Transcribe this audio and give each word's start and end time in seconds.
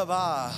Wunderbar. 0.00 0.54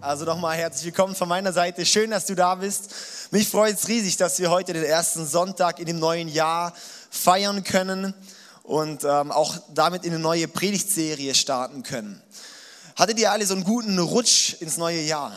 Also 0.00 0.24
nochmal 0.24 0.56
herzlich 0.56 0.86
willkommen 0.86 1.14
von 1.14 1.28
meiner 1.28 1.52
Seite. 1.52 1.86
Schön, 1.86 2.10
dass 2.10 2.26
du 2.26 2.34
da 2.34 2.56
bist. 2.56 2.92
Mich 3.30 3.46
freut 3.46 3.76
es 3.76 3.86
riesig, 3.86 4.16
dass 4.16 4.40
wir 4.40 4.50
heute 4.50 4.72
den 4.72 4.82
ersten 4.82 5.24
Sonntag 5.24 5.78
in 5.78 5.86
dem 5.86 6.00
neuen 6.00 6.26
Jahr 6.26 6.74
feiern 7.10 7.62
können 7.62 8.12
und 8.64 9.04
ähm, 9.04 9.30
auch 9.30 9.56
damit 9.72 10.04
in 10.04 10.14
eine 10.14 10.18
neue 10.18 10.48
Predigtserie 10.48 11.32
starten 11.36 11.84
können. 11.84 12.20
Hattet 12.96 13.20
ihr 13.20 13.30
alle 13.30 13.46
so 13.46 13.54
einen 13.54 13.62
guten 13.62 14.00
Rutsch 14.00 14.54
ins 14.58 14.78
neue 14.78 15.02
Jahr? 15.02 15.32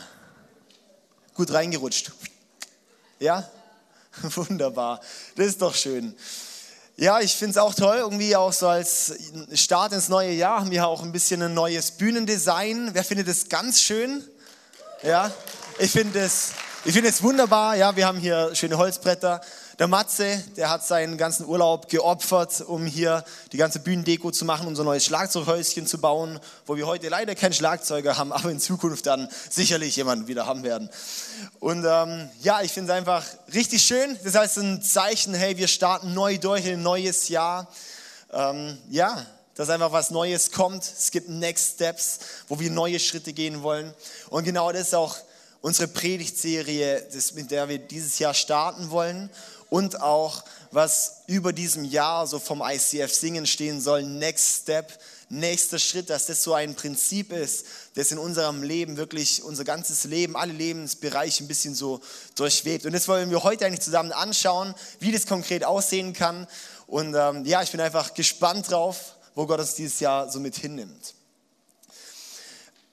Gut 1.34 1.52
reingerutscht? 1.52 2.10
Ja? 3.20 3.48
Wunderbar. 4.22 5.00
Das 5.36 5.46
ist 5.46 5.62
doch 5.62 5.76
schön. 5.76 6.16
Ja, 6.96 7.18
ich 7.18 7.34
finde 7.34 7.50
es 7.50 7.58
auch 7.58 7.74
toll, 7.74 7.96
irgendwie 7.96 8.36
auch 8.36 8.52
so 8.52 8.68
als 8.68 9.12
Start 9.52 9.92
ins 9.92 10.08
neue 10.08 10.30
Jahr 10.30 10.60
haben 10.60 10.70
wir 10.70 10.86
auch 10.86 11.02
ein 11.02 11.10
bisschen 11.10 11.42
ein 11.42 11.52
neues 11.52 11.90
Bühnendesign. 11.90 12.90
Wer 12.92 13.02
findet 13.02 13.26
das 13.26 13.48
ganz 13.48 13.80
schön? 13.80 14.22
Ja, 15.02 15.32
ich 15.80 15.90
finde 15.90 16.20
es 16.20 16.52
es 16.84 17.22
wunderbar. 17.22 17.74
Ja, 17.74 17.96
wir 17.96 18.06
haben 18.06 18.18
hier 18.18 18.54
schöne 18.54 18.78
Holzbretter. 18.78 19.40
Der 19.80 19.88
Matze, 19.88 20.40
der 20.56 20.70
hat 20.70 20.86
seinen 20.86 21.18
ganzen 21.18 21.46
Urlaub 21.46 21.88
geopfert, 21.88 22.60
um 22.60 22.86
hier 22.86 23.24
die 23.50 23.56
ganze 23.56 23.80
Bühnendeko 23.80 24.30
zu 24.30 24.44
machen, 24.44 24.68
unser 24.68 24.84
neues 24.84 25.04
Schlagzeughäuschen 25.04 25.88
zu 25.88 25.98
bauen, 25.98 26.38
wo 26.64 26.76
wir 26.76 26.86
heute 26.86 27.08
leider 27.08 27.34
keinen 27.34 27.54
Schlagzeuger 27.54 28.16
haben, 28.16 28.32
aber 28.32 28.52
in 28.52 28.60
Zukunft 28.60 29.06
dann 29.06 29.28
sicherlich 29.50 29.96
jemanden 29.96 30.28
wieder 30.28 30.46
haben 30.46 30.62
werden. 30.62 30.88
Und 31.58 31.84
ähm, 31.84 32.28
ja, 32.40 32.62
ich 32.62 32.70
finde 32.70 32.92
es 32.92 32.98
einfach 32.98 33.24
richtig 33.52 33.82
schön. 33.82 34.16
Das 34.22 34.36
heißt 34.36 34.58
ein 34.58 34.80
Zeichen, 34.80 35.34
hey, 35.34 35.56
wir 35.56 35.66
starten 35.66 36.14
neu 36.14 36.38
durch 36.38 36.66
in 36.66 36.74
ein 36.74 36.82
neues 36.82 37.28
Jahr. 37.28 37.66
Ähm, 38.32 38.78
ja, 38.90 39.26
dass 39.56 39.70
einfach 39.70 39.90
was 39.90 40.12
Neues 40.12 40.52
kommt. 40.52 40.84
Es 40.84 41.10
gibt 41.10 41.28
Next 41.28 41.74
Steps, 41.74 42.20
wo 42.46 42.60
wir 42.60 42.70
neue 42.70 43.00
Schritte 43.00 43.32
gehen 43.32 43.64
wollen. 43.64 43.92
Und 44.30 44.44
genau 44.44 44.70
das 44.70 44.82
ist 44.82 44.94
auch 44.94 45.16
unsere 45.62 45.88
Predigtserie, 45.88 47.08
mit 47.34 47.50
der 47.50 47.68
wir 47.68 47.78
dieses 47.78 48.20
Jahr 48.20 48.34
starten 48.34 48.90
wollen 48.90 49.30
und 49.74 50.00
auch 50.00 50.44
was 50.70 51.22
über 51.26 51.52
diesem 51.52 51.84
Jahr 51.84 52.28
so 52.28 52.38
vom 52.38 52.62
ICF 52.64 53.12
Singen 53.12 53.44
stehen 53.44 53.80
soll, 53.80 54.04
Next 54.04 54.62
Step, 54.62 54.96
nächster 55.28 55.80
Schritt, 55.80 56.10
dass 56.10 56.26
das 56.26 56.44
so 56.44 56.54
ein 56.54 56.76
Prinzip 56.76 57.32
ist, 57.32 57.66
das 57.96 58.12
in 58.12 58.18
unserem 58.18 58.62
Leben 58.62 58.96
wirklich 58.96 59.42
unser 59.42 59.64
ganzes 59.64 60.04
Leben, 60.04 60.36
alle 60.36 60.52
Lebensbereiche 60.52 61.42
ein 61.42 61.48
bisschen 61.48 61.74
so 61.74 62.00
durchwebt. 62.36 62.86
Und 62.86 62.92
das 62.92 63.08
wollen 63.08 63.30
wir 63.30 63.42
heute 63.42 63.66
eigentlich 63.66 63.80
zusammen 63.80 64.12
anschauen, 64.12 64.76
wie 65.00 65.10
das 65.10 65.26
konkret 65.26 65.64
aussehen 65.64 66.12
kann. 66.12 66.46
Und 66.86 67.16
ähm, 67.16 67.44
ja, 67.44 67.60
ich 67.60 67.72
bin 67.72 67.80
einfach 67.80 68.14
gespannt 68.14 68.70
drauf, 68.70 69.16
wo 69.34 69.44
Gott 69.44 69.58
uns 69.58 69.74
dieses 69.74 69.98
Jahr 69.98 70.30
so 70.30 70.38
mit 70.38 70.54
hinnimmt. 70.54 71.14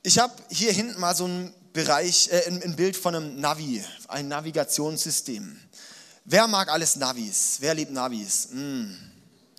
Ich 0.02 0.18
habe 0.18 0.34
hier 0.50 0.72
hinten 0.72 1.00
mal 1.00 1.16
so 1.16 1.28
ein 1.28 1.54
Bereich, 1.74 2.30
äh, 2.32 2.48
ein 2.48 2.76
Bild 2.76 2.98
von 2.98 3.14
einem 3.14 3.40
Navi, 3.40 3.84
ein 4.08 4.28
Navigationssystem. 4.30 5.60
Wer 6.26 6.48
mag 6.48 6.70
alles 6.70 6.96
Navis? 6.96 7.58
Wer 7.60 7.74
liebt 7.74 7.92
Navis? 7.92 8.50
Hm. 8.52 8.96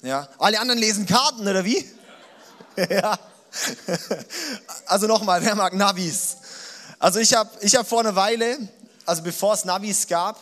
Ja. 0.02 0.28
Alle 0.38 0.60
anderen 0.60 0.80
lesen 0.80 1.06
Karten, 1.06 1.42
oder 1.42 1.64
wie? 1.64 1.84
ja. 2.90 3.18
Also 4.86 5.06
nochmal, 5.06 5.44
wer 5.44 5.54
mag 5.54 5.74
Navis? 5.74 6.36
Also 6.98 7.18
ich 7.18 7.34
habe 7.34 7.50
ich 7.60 7.74
hab 7.74 7.88
vor 7.88 8.00
einer 8.00 8.14
Weile, 8.14 8.56
also 9.06 9.22
bevor 9.22 9.54
es 9.54 9.64
Navis 9.64 10.06
gab, 10.06 10.38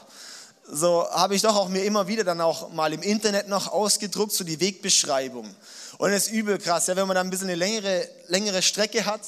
so 0.71 1.09
habe 1.11 1.35
ich 1.35 1.43
doch 1.43 1.57
auch 1.57 1.69
mir 1.69 1.85
immer 1.85 2.07
wieder 2.07 2.23
dann 2.23 2.41
auch 2.41 2.71
mal 2.71 2.93
im 2.93 3.03
Internet 3.03 3.49
noch 3.49 3.69
ausgedruckt, 3.69 4.33
so 4.33 4.45
die 4.45 4.61
Wegbeschreibung. 4.61 5.53
Und 5.99 6.11
es 6.13 6.27
ist 6.27 6.33
übel 6.33 6.59
krass, 6.59 6.87
ja, 6.87 6.97
wenn 6.97 7.07
man 7.07 7.15
dann 7.15 7.27
ein 7.27 7.31
bisschen 7.31 7.49
eine 7.49 7.57
längere, 7.57 8.09
längere 8.29 8.63
Strecke 8.63 9.07
hat, 9.07 9.23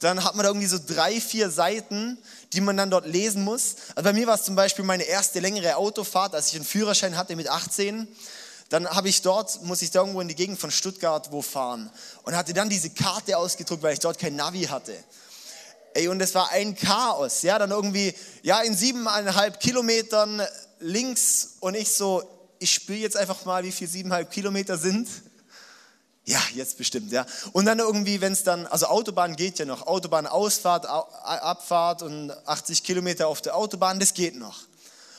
dann 0.00 0.24
hat 0.24 0.34
man 0.34 0.44
da 0.44 0.50
irgendwie 0.50 0.66
so 0.66 0.78
drei, 0.84 1.20
vier 1.20 1.50
Seiten, 1.50 2.18
die 2.52 2.60
man 2.60 2.76
dann 2.76 2.90
dort 2.90 3.06
lesen 3.06 3.44
muss. 3.44 3.76
Also 3.94 4.02
bei 4.02 4.12
mir 4.12 4.26
war 4.26 4.34
es 4.34 4.44
zum 4.44 4.56
Beispiel 4.56 4.84
meine 4.84 5.04
erste 5.04 5.40
längere 5.40 5.76
Autofahrt, 5.76 6.34
als 6.34 6.48
ich 6.48 6.56
einen 6.56 6.64
Führerschein 6.64 7.16
hatte 7.16 7.36
mit 7.36 7.48
18. 7.48 8.08
Dann 8.70 8.88
habe 8.88 9.08
ich 9.08 9.20
dort, 9.20 9.62
muss 9.62 9.82
ich 9.82 9.90
da 9.90 10.00
irgendwo 10.00 10.20
in 10.20 10.28
die 10.28 10.34
Gegend 10.34 10.58
von 10.58 10.70
Stuttgart 10.70 11.30
wo 11.32 11.42
fahren 11.42 11.90
und 12.22 12.34
hatte 12.34 12.54
dann 12.54 12.68
diese 12.68 12.90
Karte 12.90 13.36
ausgedruckt, 13.36 13.82
weil 13.82 13.92
ich 13.92 13.98
dort 13.98 14.18
kein 14.18 14.36
Navi 14.36 14.62
hatte. 14.62 14.94
Ey, 15.92 16.08
und 16.08 16.20
es 16.20 16.34
war 16.34 16.50
ein 16.50 16.76
Chaos, 16.76 17.42
ja, 17.42 17.58
dann 17.58 17.72
irgendwie, 17.72 18.14
ja, 18.42 18.60
in 18.60 18.76
siebeneinhalb 18.76 19.58
Kilometern 19.58 20.40
links 20.78 21.56
und 21.58 21.74
ich 21.74 21.90
so, 21.90 22.22
ich 22.60 22.72
spüre 22.72 22.98
jetzt 22.98 23.16
einfach 23.16 23.44
mal, 23.44 23.64
wie 23.64 23.72
viel 23.72 23.88
siebeneinhalb 23.88 24.30
Kilometer 24.30 24.78
sind. 24.78 25.08
Ja, 26.24 26.40
jetzt 26.54 26.78
bestimmt, 26.78 27.12
ja. 27.12 27.26
Und 27.52 27.64
dann 27.64 27.78
irgendwie, 27.78 28.20
wenn 28.20 28.32
es 28.32 28.44
dann, 28.44 28.66
also 28.66 28.86
Autobahn 28.86 29.36
geht 29.36 29.58
ja 29.58 29.64
noch, 29.64 29.86
Autobahnausfahrt, 29.86 30.86
Abfahrt 30.86 32.02
und 32.02 32.30
80 32.46 32.84
Kilometer 32.84 33.26
auf 33.26 33.40
der 33.40 33.56
Autobahn, 33.56 33.98
das 33.98 34.14
geht 34.14 34.36
noch. 34.36 34.60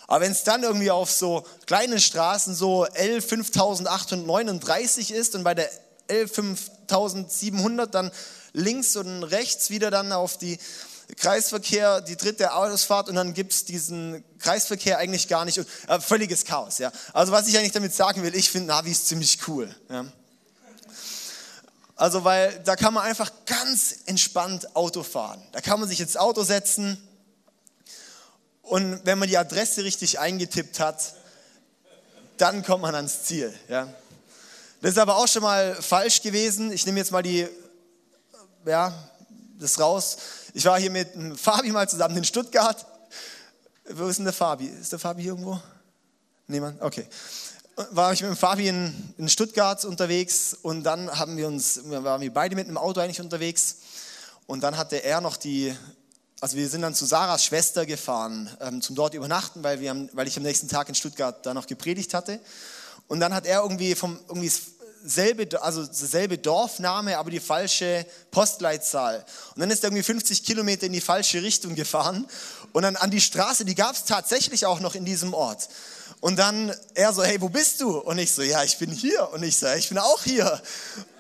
Aber 0.08 0.22
wenn 0.22 0.32
es 0.32 0.44
dann 0.44 0.64
irgendwie 0.64 0.92
auf 0.92 1.10
so 1.10 1.46
kleinen 1.66 2.00
Straßen 2.00 2.54
so 2.54 2.86
L 2.86 3.22
5839 3.22 5.12
ist 5.12 5.36
und 5.36 5.44
bei 5.44 5.56
der 5.56 5.70
L 6.08 6.28
5700 6.28 7.94
dann 7.94 8.12
links 8.54 8.96
und 8.96 9.24
rechts 9.24 9.70
wieder 9.70 9.90
dann 9.90 10.12
auf 10.12 10.38
die 10.38 10.60
Kreisverkehr, 11.18 12.02
die 12.02 12.16
dritte 12.16 12.54
Ausfahrt 12.54 13.10
und 13.10 13.16
dann 13.16 13.34
gibt 13.34 13.54
es 13.54 13.66
diesen 13.66 14.24
Kreisverkehr 14.40 14.98
eigentlich 14.98 15.28
gar 15.28 15.46
nicht. 15.46 15.58
Äh, 15.58 16.00
völliges 16.00 16.46
Chaos, 16.46 16.78
ja. 16.78 16.92
Also 17.14 17.32
was 17.32 17.48
ich 17.48 17.58
eigentlich 17.58 17.72
damit 17.72 17.94
sagen 17.94 18.24
will, 18.24 18.36
ich 18.36 18.50
finde 18.50 18.68
Navis 18.68 19.06
ziemlich 19.06 19.40
cool. 19.48 19.74
Ja. 19.90 20.06
Also, 22.02 22.24
weil 22.24 22.60
da 22.64 22.76
kann 22.76 22.96
man 22.96 23.04
einfach 23.04 23.32
ganz 23.46 23.96
entspannt 24.08 24.76
Auto 24.76 25.04
fahren. 25.04 25.40
Da 25.52 25.62
kann 25.62 25.80
man 25.80 25.88
sich 25.88 26.00
ins 26.00 26.18
Auto 26.18 26.42
setzen 26.42 26.98
und 28.64 29.06
wenn 29.06 29.20
man 29.20 29.30
die 29.30 29.38
Adresse 29.38 29.84
richtig 29.84 30.18
eingetippt 30.18 30.80
hat, 30.80 31.14
dann 32.38 32.64
kommt 32.64 32.82
man 32.82 32.96
ans 32.96 33.26
Ziel. 33.26 33.54
Ja. 33.70 33.88
Das 34.82 34.94
ist 34.94 34.98
aber 34.98 35.18
auch 35.18 35.28
schon 35.28 35.44
mal 35.44 35.76
falsch 35.76 36.24
gewesen. 36.24 36.72
Ich 36.72 36.88
nehme 36.88 36.98
jetzt 36.98 37.12
mal 37.12 37.22
die, 37.22 37.48
ja, 38.66 38.92
das 39.60 39.80
raus. 39.80 40.18
Ich 40.56 40.66
war 40.66 40.80
hier 40.80 40.90
mit 40.90 41.08
Fabi 41.40 41.72
mal 41.72 41.88
zusammen 41.88 42.18
in 42.18 42.24
Stuttgart. 42.24 42.84
Wo 43.92 44.08
ist 44.08 44.16
denn 44.16 44.26
der 44.26 44.34
Fabi? 44.34 44.66
Ist 44.66 44.92
der 44.92 44.98
Fabi 44.98 45.22
hier 45.22 45.34
irgendwo? 45.34 45.62
Niemand? 46.48 46.82
Okay 46.82 47.08
war 47.92 48.14
ich 48.14 48.22
mit 48.22 48.30
dem 48.30 48.38
Fabi 48.38 48.68
in, 48.68 49.30
Stuttgart 49.30 49.84
unterwegs 49.86 50.56
und 50.62 50.84
dann 50.84 51.10
haben 51.18 51.38
wir 51.38 51.48
uns, 51.48 51.82
waren 51.86 52.22
wir 52.22 52.34
beide 52.34 52.56
mit 52.56 52.68
einem 52.68 52.78
Auto 52.78 53.00
eigentlich 53.00 53.22
unterwegs 53.22 53.78
und 54.48 54.62
dann 54.62 54.78
hatte 54.78 55.04
er 55.04 55.22
noch 55.22 55.38
die, 55.38 55.76
also 56.40 56.58
wir 56.58 56.70
sind 56.70 56.82
dann 56.82 56.94
zu 56.94 57.06
Sarahs 57.06 57.44
Schwester 57.46 57.86
gefahren 57.86 58.50
ähm, 58.62 58.82
zum 58.82 58.96
dort 58.96 59.14
übernachten, 59.14 59.64
weil, 59.64 59.80
wir, 59.80 60.10
weil 60.14 60.28
ich 60.28 60.38
am 60.38 60.44
nächsten 60.44 60.68
Tag 60.68 60.90
in 60.90 60.96
Stuttgart 60.96 61.46
da 61.46 61.54
noch 61.54 61.68
gepredigt 61.68 62.14
hatte 62.14 62.40
und 63.08 63.20
dann 63.20 63.34
hat 63.34 63.46
er 63.46 63.62
irgendwie 63.62 63.96
vom 63.96 64.20
irgendwie 64.28 64.52
selbe, 65.04 65.62
also 65.62 65.84
selbe 65.84 66.38
Dorfname, 66.38 67.18
aber 67.18 67.32
die 67.32 67.40
falsche 67.40 68.06
Postleitzahl. 68.30 69.26
Und 69.56 69.60
dann 69.60 69.72
ist 69.72 69.84
er 69.84 69.88
irgendwie 69.88 70.04
50 70.04 70.44
Kilometer 70.44 70.86
in 70.86 70.94
die 70.94 71.02
falsche 71.02 71.42
Richtung 71.42 71.76
gefahren 71.76 72.28
und 72.72 72.84
dann 72.84 72.96
an 72.96 73.12
die 73.12 73.22
Straße, 73.22 73.66
die 73.66 73.76
gab 73.76 73.96
es 73.96 74.06
tatsächlich 74.06 74.66
auch 74.66 74.80
noch 74.80 74.96
in 74.96 75.06
diesem 75.06 75.34
Ort. 75.34 75.70
Und 76.22 76.38
dann 76.38 76.72
er 76.94 77.14
so, 77.14 77.24
hey, 77.24 77.42
wo 77.42 77.50
bist 77.50 77.82
du? 77.82 77.98
Und 77.98 78.20
ich 78.20 78.32
so, 78.32 78.44
ja, 78.44 78.64
ich 78.64 78.78
bin 78.78 78.92
hier. 78.92 79.30
Und 79.34 79.42
ich 79.42 79.58
so, 79.58 79.68
ich 79.74 79.90
bin 79.90 79.98
auch 79.98 80.24
hier. 80.24 80.62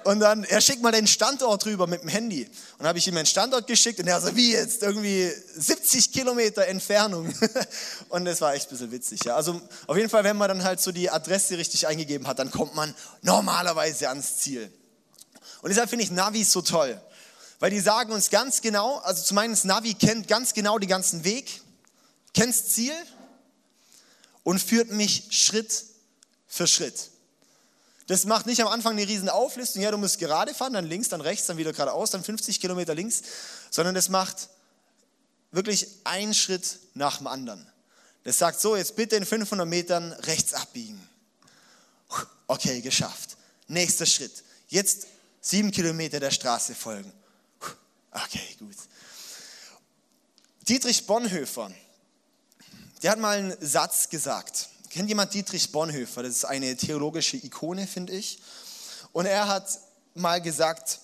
Und 0.03 0.19
dann, 0.19 0.43
er 0.43 0.61
schickt 0.61 0.83
mal 0.83 0.91
den 0.91 1.07
Standort 1.07 1.65
rüber 1.65 1.87
mit 1.87 2.03
dem 2.03 2.07
Handy. 2.07 2.47
Und 2.77 2.85
habe 2.85 2.99
ich 2.99 3.07
ihm 3.07 3.17
einen 3.17 3.25
Standort 3.25 3.65
geschickt 3.65 3.99
und 3.99 4.07
er 4.07 4.21
so, 4.21 4.35
wie 4.35 4.51
jetzt? 4.51 4.83
Irgendwie 4.83 5.27
70 5.55 6.11
Kilometer 6.11 6.67
Entfernung. 6.67 7.33
Und 8.09 8.25
das 8.25 8.41
war 8.41 8.53
echt 8.53 8.67
ein 8.67 8.69
bisschen 8.71 8.91
witzig. 8.91 9.23
Ja. 9.25 9.35
Also 9.35 9.59
auf 9.87 9.97
jeden 9.97 10.09
Fall, 10.09 10.23
wenn 10.23 10.37
man 10.37 10.47
dann 10.47 10.63
halt 10.63 10.79
so 10.79 10.91
die 10.91 11.09
Adresse 11.09 11.57
richtig 11.57 11.87
eingegeben 11.87 12.27
hat, 12.27 12.37
dann 12.37 12.51
kommt 12.51 12.75
man 12.75 12.93
normalerweise 13.21 14.07
ans 14.09 14.37
Ziel. 14.37 14.71
Und 15.61 15.69
deshalb 15.69 15.89
finde 15.89 16.05
ich 16.05 16.11
Navis 16.11 16.51
so 16.51 16.61
toll. 16.61 16.99
Weil 17.59 17.71
die 17.71 17.79
sagen 17.79 18.11
uns 18.11 18.29
ganz 18.29 18.61
genau, 18.61 18.97
also 18.99 19.23
zu 19.23 19.33
meines 19.33 19.63
Navi 19.63 19.95
kennt 19.95 20.27
ganz 20.27 20.53
genau 20.53 20.77
den 20.79 20.89
ganzen 20.89 21.23
Weg, 21.23 21.61
kennt 22.33 22.53
das 22.53 22.67
Ziel 22.69 22.93
und 24.43 24.59
führt 24.59 24.91
mich 24.91 25.27
Schritt 25.31 25.85
für 26.47 26.67
Schritt. 26.67 27.11
Das 28.07 28.25
macht 28.25 28.45
nicht 28.45 28.61
am 28.61 28.67
Anfang 28.67 28.93
eine 28.93 29.07
riesen 29.07 29.29
Auflistung, 29.29 29.81
ja, 29.81 29.91
du 29.91 29.97
musst 29.97 30.19
gerade 30.19 30.53
fahren, 30.53 30.73
dann 30.73 30.85
links, 30.85 31.09
dann 31.09 31.21
rechts, 31.21 31.47
dann 31.47 31.57
wieder 31.57 31.71
geradeaus, 31.71 32.11
dann 32.11 32.23
50 32.23 32.59
Kilometer 32.59 32.93
links, 32.93 33.21
sondern 33.69 33.95
das 33.95 34.09
macht 34.09 34.49
wirklich 35.51 35.87
einen 36.03 36.33
Schritt 36.33 36.79
nach 36.93 37.17
dem 37.17 37.27
anderen. 37.27 37.65
Das 38.23 38.37
sagt 38.37 38.59
so, 38.59 38.75
jetzt 38.75 38.95
bitte 38.95 39.15
in 39.15 39.25
500 39.25 39.67
Metern 39.67 40.13
rechts 40.13 40.53
abbiegen. 40.53 41.01
Okay, 42.47 42.81
geschafft. 42.81 43.37
Nächster 43.67 44.05
Schritt. 44.05 44.43
Jetzt 44.67 45.07
sieben 45.39 45.71
Kilometer 45.71 46.19
der 46.19 46.31
Straße 46.31 46.75
folgen. 46.75 47.11
Okay, 48.11 48.55
gut. 48.59 48.75
Dietrich 50.67 51.07
Bonhoeffer, 51.07 51.71
der 53.01 53.11
hat 53.11 53.19
mal 53.19 53.37
einen 53.37 53.55
Satz 53.59 54.09
gesagt. 54.09 54.69
Kennt 54.89 55.09
jemand 55.09 55.33
Dietrich 55.33 55.71
Bonhoeffer? 55.71 56.23
Das 56.23 56.33
ist 56.33 56.45
eine 56.45 56.75
theologische 56.75 57.37
Ikone, 57.37 57.87
finde 57.87 58.13
ich. 58.13 58.39
Und 59.13 59.25
er 59.25 59.47
hat 59.47 59.79
mal 60.13 60.41
gesagt, 60.41 60.99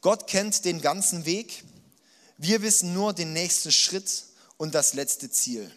Gott 0.00 0.26
kennt 0.26 0.64
den 0.64 0.80
ganzen 0.80 1.24
Weg. 1.24 1.64
Wir 2.36 2.62
wissen 2.62 2.94
nur 2.94 3.12
den 3.12 3.32
nächsten 3.32 3.72
Schritt 3.72 4.24
und 4.56 4.74
das 4.74 4.94
letzte 4.94 5.30
Ziel. 5.30 5.70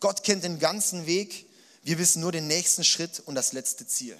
Gott 0.00 0.22
kennt 0.22 0.44
den 0.44 0.58
ganzen 0.58 1.06
Weg. 1.06 1.46
Wir 1.82 1.98
wissen 1.98 2.20
nur 2.20 2.32
den 2.32 2.46
nächsten 2.46 2.84
Schritt 2.84 3.20
und 3.20 3.34
das 3.34 3.52
letzte 3.52 3.86
Ziel. 3.86 4.18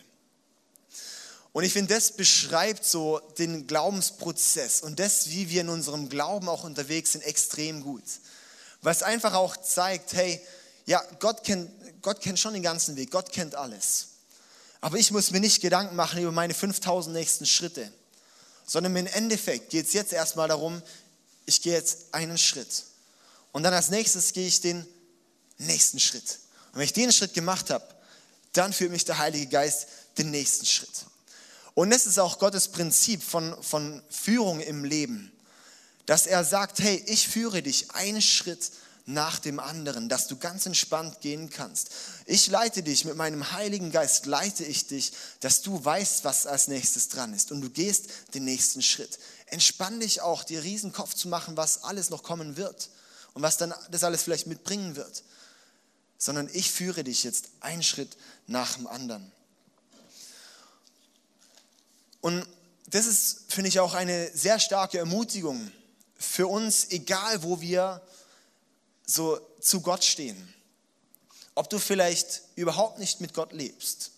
Und 1.53 1.65
ich 1.65 1.73
finde, 1.73 1.94
das 1.94 2.12
beschreibt 2.12 2.85
so 2.85 3.20
den 3.38 3.67
Glaubensprozess 3.67 4.82
und 4.82 4.99
das, 4.99 5.31
wie 5.31 5.50
wir 5.50 5.62
in 5.62 5.69
unserem 5.69 6.09
Glauben 6.09 6.49
auch 6.49 6.65
unterwegs 6.65 7.12
sind, 7.12 7.23
extrem 7.23 7.82
gut. 7.82 8.05
Weil 8.83 8.93
es 8.93 9.03
einfach 9.03 9.35
auch 9.35 9.57
zeigt, 9.57 10.13
hey, 10.13 10.41
ja, 10.87 11.03
Gott 11.19 11.45
kennt, 11.45 11.71
Gott 12.03 12.21
kennt 12.21 12.39
schon 12.39 12.55
den 12.55 12.63
ganzen 12.63 12.97
Weg, 12.97 13.11
Gott 13.11 13.33
kennt 13.33 13.55
alles. 13.55 14.09
Aber 14.81 14.97
ich 14.97 15.11
muss 15.11 15.31
mir 15.31 15.41
nicht 15.41 15.61
Gedanken 15.61 15.97
machen 15.97 16.23
über 16.23 16.33
meine 16.33 16.55
5000 16.55 17.15
nächsten 17.15 17.47
Schritte, 17.47 17.93
sondern 18.67 18.95
im 18.97 19.07
Endeffekt 19.07 19.71
geht 19.71 19.87
es 19.87 19.93
jetzt 19.93 20.13
erstmal 20.13 20.49
darum, 20.49 20.81
ich 21.47 21.63
gehe 21.63 21.73
jetzt 21.73 22.13
einen 22.13 22.39
Schritt. 22.39 22.85
Und 23.53 23.63
dann 23.63 23.75
als 23.75 23.89
nächstes 23.89 24.33
gehe 24.33 24.47
ich 24.47 24.61
den 24.61 24.87
nächsten 25.59 25.99
Schritt. 25.99 26.39
Und 26.73 26.79
wenn 26.79 26.85
ich 26.85 26.93
den 26.93 27.13
Schritt 27.13 27.35
gemacht 27.35 27.71
habe, 27.71 27.85
dann 28.53 28.73
führt 28.73 28.93
mich 28.93 29.05
der 29.05 29.19
Heilige 29.19 29.47
Geist 29.47 29.89
den 30.17 30.31
nächsten 30.31 30.67
Schritt. 30.67 31.07
Und 31.75 31.91
das 31.91 32.07
ist 32.07 32.19
auch 32.19 32.39
Gottes 32.39 32.69
Prinzip 32.69 33.23
von, 33.23 33.61
von 33.63 34.03
Führung 34.11 34.61
im 34.61 34.85
Leben, 34.85 35.33
dass 36.08 36.26
er 36.26 36.43
sagt, 36.43 36.78
hey, 36.78 37.05
ich 37.06 37.28
führe 37.28 37.62
dich 37.62 37.90
einen 37.90 38.22
Schritt 38.22 38.72
nach 39.05 39.38
dem 39.38 39.60
anderen, 39.60 40.08
dass 40.08 40.26
du 40.26 40.38
ganz 40.38 40.64
entspannt 40.64 41.20
gehen 41.20 41.50
kannst. 41.50 41.90
Ich 42.25 42.46
leite 42.46 42.82
dich 42.82 43.05
mit 43.05 43.14
meinem 43.14 43.52
Heiligen 43.52 43.93
Geist, 43.93 44.25
leite 44.25 44.64
ich 44.64 44.87
dich, 44.87 45.12
dass 45.40 45.60
du 45.60 45.84
weißt, 45.84 46.25
was 46.25 46.46
als 46.46 46.69
nächstes 46.69 47.10
dran 47.10 47.34
ist 47.34 47.52
und 47.52 47.60
du 47.60 47.69
gehst 47.69 48.06
den 48.32 48.46
nächsten 48.46 48.81
Schritt. 48.81 49.19
Entspann 49.49 50.00
dich 50.00 50.22
auch, 50.22 50.44
dir 50.44 50.62
riesen 50.62 50.93
Kopf 50.93 51.12
zu 51.12 51.28
machen, 51.28 51.58
was 51.58 51.84
alles 51.84 52.08
noch 52.08 52.22
kommen 52.22 52.56
wird 52.56 52.88
und 53.34 53.43
was 53.43 53.58
dann 53.58 53.75
das 53.90 54.02
alles 54.02 54.22
vielleicht 54.22 54.46
mitbringen 54.46 54.96
wird, 54.96 55.25
sondern 56.16 56.49
ich 56.55 56.70
führe 56.70 57.05
dich 57.05 57.22
jetzt 57.22 57.50
einen 57.60 57.82
Schritt 57.82 58.16
nach 58.46 58.76
dem 58.76 58.87
anderen. 58.87 59.31
Und 62.22 62.46
das 62.87 63.05
ist, 63.05 63.52
finde 63.52 63.69
ich, 63.69 63.78
auch 63.78 63.93
eine 63.93 64.34
sehr 64.34 64.58
starke 64.58 64.96
Ermutigung 64.96 65.70
für 66.19 66.49
uns, 66.49 66.91
egal 66.91 67.43
wo 67.43 67.61
wir 67.61 68.03
so 69.06 69.41
zu 69.61 69.81
Gott 69.81 70.05
stehen. 70.05 70.55
Ob 71.55 71.70
du 71.70 71.79
vielleicht 71.79 72.43
überhaupt 72.56 72.99
nicht 72.99 73.20
mit 73.20 73.32
Gott 73.35 73.53
lebst 73.53 74.11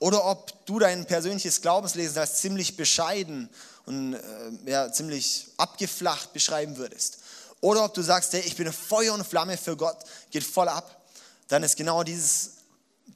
oder 0.00 0.24
ob 0.24 0.66
du 0.66 0.78
dein 0.78 1.06
persönliches 1.06 1.60
Glaubenslesen 1.60 2.18
als 2.18 2.40
ziemlich 2.40 2.76
bescheiden 2.76 3.48
und 3.86 4.14
äh, 4.14 4.20
ja, 4.66 4.90
ziemlich 4.90 5.46
abgeflacht 5.58 6.32
beschreiben 6.32 6.76
würdest. 6.76 7.18
Oder 7.60 7.84
ob 7.84 7.94
du 7.94 8.02
sagst, 8.02 8.32
hey, 8.32 8.40
ich 8.40 8.56
bin 8.56 8.72
Feuer 8.72 9.14
und 9.14 9.24
Flamme 9.24 9.56
für 9.56 9.76
Gott, 9.76 9.98
geht 10.30 10.42
voll 10.42 10.68
ab, 10.68 11.00
dann 11.48 11.62
ist 11.62 11.76
genau 11.76 12.02
dieses, 12.02 12.50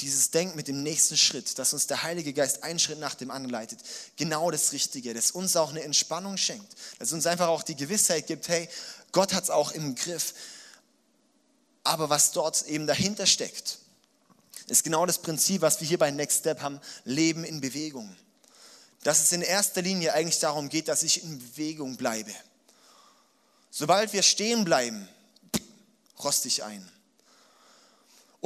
dieses 0.00 0.30
Denken 0.30 0.56
mit 0.56 0.68
dem 0.68 0.82
nächsten 0.82 1.16
Schritt, 1.16 1.58
dass 1.58 1.72
uns 1.72 1.86
der 1.86 2.02
Heilige 2.02 2.32
Geist 2.32 2.62
einen 2.62 2.78
Schritt 2.78 2.98
nach 2.98 3.14
dem 3.14 3.30
anderen 3.30 3.50
leitet, 3.50 3.80
genau 4.16 4.50
das 4.50 4.72
Richtige, 4.72 5.14
das 5.14 5.30
uns 5.30 5.56
auch 5.56 5.70
eine 5.70 5.82
Entspannung 5.82 6.36
schenkt, 6.36 6.74
dass 6.98 7.12
uns 7.12 7.26
einfach 7.26 7.48
auch 7.48 7.62
die 7.62 7.76
Gewissheit 7.76 8.26
gibt, 8.26 8.48
hey, 8.48 8.68
Gott 9.12 9.32
hat 9.32 9.44
es 9.44 9.50
auch 9.50 9.72
im 9.72 9.94
Griff 9.94 10.34
aber 11.86 12.10
was 12.10 12.32
dort 12.32 12.66
eben 12.66 12.86
dahinter 12.86 13.26
steckt, 13.26 13.78
ist 14.66 14.82
genau 14.82 15.06
das 15.06 15.18
Prinzip, 15.18 15.62
was 15.62 15.80
wir 15.80 15.86
hier 15.86 15.98
bei 15.98 16.10
Next 16.10 16.40
Step 16.40 16.60
haben, 16.60 16.80
Leben 17.04 17.44
in 17.44 17.60
Bewegung. 17.60 18.14
Dass 19.04 19.22
es 19.22 19.30
in 19.30 19.42
erster 19.42 19.82
Linie 19.82 20.12
eigentlich 20.12 20.40
darum 20.40 20.68
geht, 20.68 20.88
dass 20.88 21.04
ich 21.04 21.22
in 21.22 21.38
Bewegung 21.38 21.96
bleibe. 21.96 22.34
Sobald 23.70 24.12
wir 24.12 24.24
stehen 24.24 24.64
bleiben, 24.64 25.08
roste 26.18 26.48
ich 26.48 26.64
ein. 26.64 26.90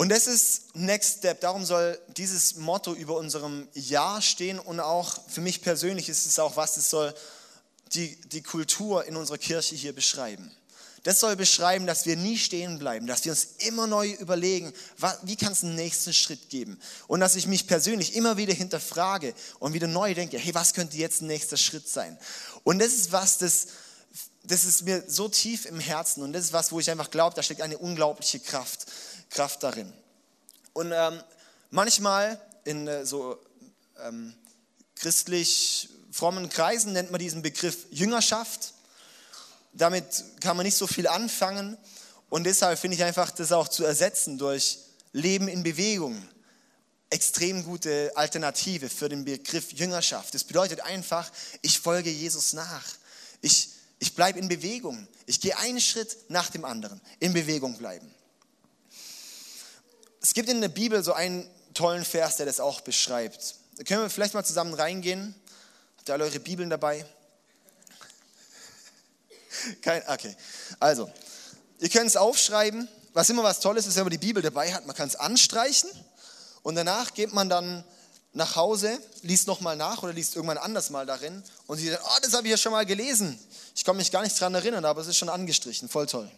Und 0.01 0.09
das 0.09 0.27
ist 0.27 0.75
Next 0.75 1.19
Step. 1.19 1.43
Darum 1.43 1.67
soll 1.67 2.01
dieses 2.17 2.57
Motto 2.57 2.95
über 2.95 3.19
unserem 3.19 3.69
Jahr 3.75 4.23
stehen 4.23 4.59
und 4.59 4.81
auch 4.81 5.19
für 5.29 5.43
mich 5.43 5.61
persönlich 5.61 6.09
ist 6.09 6.25
es 6.25 6.39
auch 6.39 6.57
was, 6.57 6.79
es 6.79 6.89
soll 6.89 7.15
die, 7.93 8.19
die 8.31 8.43
Kultur 8.43 9.05
in 9.05 9.15
unserer 9.15 9.37
Kirche 9.37 9.75
hier 9.75 9.95
beschreiben. 9.95 10.51
Das 11.03 11.21
soll 11.21 11.37
beschreiben, 11.37 11.87
dass 11.87 12.07
wir 12.07 12.17
nie 12.17 12.39
stehen 12.39 12.79
bleiben, 12.79 13.07
dass 13.07 13.27
wir 13.27 13.33
uns 13.33 13.49
immer 13.59 13.87
neu 13.87 14.09
überlegen, 14.13 14.73
wie 15.21 15.37
kann 15.37 15.53
es 15.53 15.65
einen 15.65 15.75
nächsten 15.75 16.15
Schritt 16.15 16.49
geben? 16.49 16.81
Und 17.07 17.21
dass 17.21 17.37
ich 17.37 17.47
mich 17.47 17.67
persönlich 17.67 18.15
immer 18.15 18.39
wieder 18.39 18.55
hinterfrage 18.55 19.35
und 19.59 19.75
wieder 19.75 19.87
neu 19.87 20.15
denke, 20.15 20.39
hey, 20.39 20.55
was 20.55 20.73
könnte 20.73 20.97
jetzt 20.97 21.21
ein 21.21 21.27
nächster 21.27 21.59
Schritt 21.59 21.87
sein? 21.87 22.17
Und 22.65 22.79
das 22.79 22.95
ist 22.95 23.13
was, 23.13 23.37
das, 23.37 23.67
das 24.45 24.65
ist 24.65 24.83
mir 24.83 25.05
so 25.09 25.29
tief 25.29 25.67
im 25.67 25.79
Herzen 25.79 26.23
und 26.23 26.33
das 26.33 26.45
ist 26.47 26.53
was, 26.55 26.73
wo 26.73 26.81
ich 26.81 26.91
einfach 26.91 27.11
glaube, 27.11 27.37
da 27.37 27.43
steckt 27.43 27.61
eine 27.61 27.77
unglaubliche 27.77 28.41
Kraft, 28.41 28.87
Kraft 29.31 29.63
darin. 29.63 29.93
Und 30.73 30.93
ähm, 30.93 31.23
manchmal 31.71 32.41
in 32.65 32.87
äh, 32.87 33.07
so 33.07 33.39
ähm, 34.05 34.35
christlich 34.97 35.89
frommen 36.13 36.49
Kreisen 36.49 36.93
nennt 36.93 37.11
man 37.11 37.21
diesen 37.21 37.43
Begriff 37.43 37.87
Jüngerschaft 37.91 38.75
damit 39.73 40.25
kann 40.41 40.57
man 40.57 40.67
nicht 40.67 40.77
so 40.77 40.87
viel 40.87 41.07
anfangen 41.07 41.77
und 42.29 42.45
deshalb 42.45 42.79
finde 42.79 42.97
ich 42.97 43.05
einfach, 43.05 43.31
das 43.31 43.53
auch 43.53 43.69
zu 43.69 43.85
ersetzen 43.85 44.39
durch 44.39 44.79
Leben 45.13 45.49
in 45.49 45.63
Bewegung. 45.63 46.23
Extrem 47.11 47.65
gute 47.65 48.13
Alternative 48.15 48.89
für 48.89 49.09
den 49.09 49.25
Begriff 49.25 49.73
Jüngerschaft. 49.73 50.33
Das 50.35 50.45
bedeutet 50.45 50.81
einfach, 50.81 51.31
ich 51.61 51.81
folge 51.81 52.11
Jesus 52.11 52.53
nach. 52.53 52.85
Ich, 53.41 53.71
ich 53.99 54.15
bleibe 54.15 54.39
in 54.39 54.49
Bewegung. 54.49 55.09
Ich 55.27 55.41
gehe 55.41 55.59
einen 55.59 55.81
Schritt 55.81 56.17
nach 56.29 56.51
dem 56.51 56.65
anderen. 56.65 57.01
In 57.19 57.33
Bewegung 57.33 57.77
bleiben. 57.79 58.15
Es 60.21 60.35
gibt 60.35 60.49
in 60.49 60.61
der 60.61 60.69
Bibel 60.69 61.03
so 61.03 61.13
einen 61.13 61.49
tollen 61.73 62.05
Vers, 62.05 62.37
der 62.37 62.47
das 62.47 62.61
auch 62.61 62.83
beschreibt. 62.83 63.55
Da 63.77 63.85
können 63.85 64.03
wir 64.03 64.11
vielleicht 64.11 64.35
mal 64.35 64.45
zusammen 64.45 64.75
reingehen. 64.75 65.35
Habt 65.97 66.09
ihr 66.09 66.15
alle 66.15 66.25
eure 66.25 66.41
Bibeln 66.41 66.69
dabei? 66.69 67.07
Kein, 69.83 70.07
okay. 70.09 70.37
Also, 70.79 71.11
ihr 71.79 71.89
könnt 71.89 72.07
es 72.07 72.17
aufschreiben. 72.17 72.89
Was 73.13 73.31
immer 73.31 73.43
was 73.43 73.61
Tolles 73.61 73.87
ist, 73.87 73.97
wenn 73.97 74.05
man 74.05 74.11
die 74.11 74.19
Bibel 74.19 74.43
dabei 74.43 74.73
hat, 74.73 74.87
man 74.87 74.95
kann 74.95 75.09
es 75.09 75.17
anstreichen 75.17 75.91
und 76.63 76.77
danach 76.77 77.13
geht 77.15 77.33
man 77.33 77.49
dann 77.49 77.83
nach 78.33 78.55
Hause, 78.55 79.01
liest 79.23 79.49
nochmal 79.49 79.77
nach 79.77 80.03
oder 80.05 80.13
liest 80.13 80.37
irgendwann 80.37 80.59
anders 80.59 80.91
mal 80.91 81.07
darin 81.07 81.43
und 81.67 81.79
sieht 81.79 81.93
dann, 81.93 82.01
oh, 82.05 82.19
das 82.23 82.33
habe 82.35 82.47
ich 82.47 82.53
ja 82.53 82.57
schon 82.57 82.71
mal 82.71 82.87
gelesen. 82.87 83.37
Ich 83.75 83.85
komme 83.85 83.97
mich 83.97 84.13
gar 84.13 84.23
nicht 84.23 84.39
dran 84.39 84.55
erinnern, 84.55 84.85
aber 84.85 85.01
es 85.01 85.09
ist 85.09 85.17
schon 85.17 85.29
angestrichen. 85.29 85.89
Voll 85.89 86.07
toll. 86.07 86.31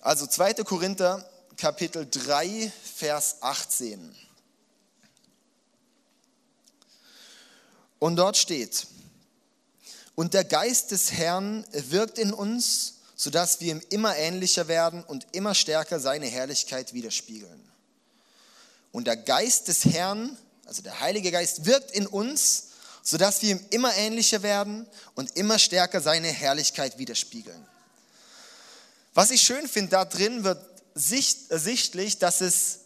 Also 0.00 0.26
2. 0.26 0.54
Korinther 0.64 1.28
Kapitel 1.62 2.08
3, 2.10 2.72
Vers 2.96 3.36
18. 3.40 4.16
Und 8.00 8.16
dort 8.16 8.36
steht, 8.36 8.88
und 10.16 10.34
der 10.34 10.42
Geist 10.42 10.90
des 10.90 11.12
Herrn 11.12 11.64
wirkt 11.70 12.18
in 12.18 12.32
uns, 12.32 12.94
sodass 13.14 13.60
wir 13.60 13.74
ihm 13.74 13.82
immer 13.90 14.16
ähnlicher 14.16 14.66
werden 14.66 15.04
und 15.04 15.24
immer 15.30 15.54
stärker 15.54 16.00
seine 16.00 16.26
Herrlichkeit 16.26 16.94
widerspiegeln. 16.94 17.62
Und 18.90 19.06
der 19.06 19.16
Geist 19.16 19.68
des 19.68 19.84
Herrn, 19.84 20.36
also 20.64 20.82
der 20.82 20.98
Heilige 20.98 21.30
Geist, 21.30 21.64
wirkt 21.64 21.92
in 21.92 22.08
uns, 22.08 22.70
sodass 23.04 23.40
wir 23.40 23.52
ihm 23.52 23.64
immer 23.70 23.94
ähnlicher 23.94 24.42
werden 24.42 24.84
und 25.14 25.36
immer 25.36 25.60
stärker 25.60 26.00
seine 26.00 26.26
Herrlichkeit 26.26 26.98
widerspiegeln. 26.98 27.64
Was 29.14 29.30
ich 29.30 29.42
schön 29.42 29.68
finde, 29.68 29.92
da 29.92 30.04
drin 30.04 30.42
wird 30.42 30.71
sichtlich, 30.94 32.18
dass 32.18 32.40
es 32.40 32.80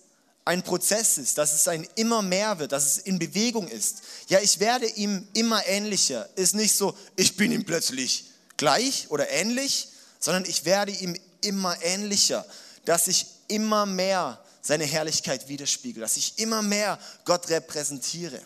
ein 0.44 0.62
Prozess 0.62 1.18
ist, 1.18 1.38
dass 1.38 1.52
es 1.52 1.66
ein 1.66 1.86
immer 1.96 2.22
mehr 2.22 2.58
wird, 2.60 2.72
dass 2.72 2.86
es 2.86 2.98
in 2.98 3.18
Bewegung 3.18 3.66
ist. 3.66 4.02
Ja, 4.28 4.38
ich 4.40 4.60
werde 4.60 4.86
ihm 4.86 5.26
immer 5.32 5.66
ähnlicher. 5.66 6.28
Ist 6.36 6.54
nicht 6.54 6.74
so, 6.74 6.96
ich 7.16 7.36
bin 7.36 7.50
ihm 7.50 7.64
plötzlich 7.64 8.26
gleich 8.56 9.06
oder 9.10 9.28
ähnlich, 9.28 9.88
sondern 10.20 10.44
ich 10.44 10.64
werde 10.64 10.92
ihm 10.92 11.18
immer 11.40 11.76
ähnlicher, 11.82 12.46
dass 12.84 13.08
ich 13.08 13.26
immer 13.48 13.86
mehr 13.86 14.40
seine 14.62 14.84
Herrlichkeit 14.84 15.48
widerspiegel, 15.48 16.00
dass 16.00 16.16
ich 16.16 16.38
immer 16.38 16.62
mehr 16.62 16.98
Gott 17.24 17.48
repräsentiere. 17.48 18.40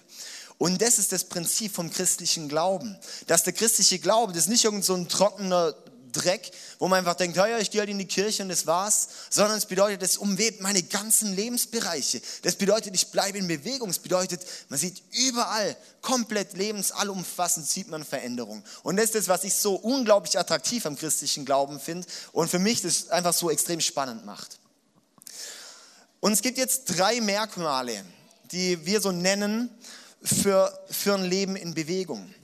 Und 0.56 0.82
das 0.82 0.98
ist 0.98 1.12
das 1.12 1.24
Prinzip 1.24 1.74
vom 1.74 1.90
christlichen 1.90 2.48
Glauben, 2.48 2.98
dass 3.26 3.44
der 3.44 3.54
christliche 3.54 3.98
Glaube, 3.98 4.32
das 4.32 4.42
ist 4.42 4.48
nicht 4.48 4.64
irgend 4.64 4.84
so 4.84 5.02
trockener 5.04 5.74
Dreck, 6.12 6.50
wo 6.78 6.88
man 6.88 7.00
einfach 7.00 7.14
denkt, 7.14 7.36
ja, 7.36 7.58
ich 7.58 7.70
gehe 7.70 7.80
halt 7.80 7.90
in 7.90 7.98
die 7.98 8.06
Kirche 8.06 8.42
und 8.42 8.48
das 8.48 8.66
war's, 8.66 9.08
sondern 9.30 9.58
es 9.58 9.66
bedeutet, 9.66 10.02
es 10.02 10.16
umwebt 10.16 10.60
meine 10.60 10.82
ganzen 10.82 11.34
Lebensbereiche. 11.34 12.20
Das 12.42 12.56
bedeutet, 12.56 12.94
ich 12.94 13.08
bleibe 13.08 13.38
in 13.38 13.48
Bewegung. 13.48 13.90
Es 13.90 13.98
bedeutet, 13.98 14.40
man 14.68 14.78
sieht 14.78 15.02
überall, 15.12 15.76
komplett 16.02 16.54
lebensallumfassend 16.54 17.66
sieht 17.66 17.88
man 17.88 18.04
Veränderung. 18.04 18.62
Und 18.82 18.96
das 18.96 19.06
ist 19.06 19.14
das, 19.14 19.28
was 19.28 19.44
ich 19.44 19.54
so 19.54 19.74
unglaublich 19.74 20.38
attraktiv 20.38 20.86
am 20.86 20.96
christlichen 20.96 21.44
Glauben 21.44 21.80
finde 21.80 22.06
und 22.32 22.50
für 22.50 22.58
mich 22.58 22.82
das 22.82 23.10
einfach 23.10 23.34
so 23.34 23.50
extrem 23.50 23.80
spannend 23.80 24.24
macht. 24.24 24.58
Und 26.20 26.32
es 26.32 26.42
gibt 26.42 26.58
jetzt 26.58 26.84
drei 26.98 27.20
Merkmale, 27.20 28.04
die 28.52 28.84
wir 28.84 29.00
so 29.00 29.10
nennen 29.10 29.70
für, 30.22 30.78
für 30.90 31.14
ein 31.14 31.24
Leben 31.24 31.56
in 31.56 31.74
Bewegung. 31.74 32.34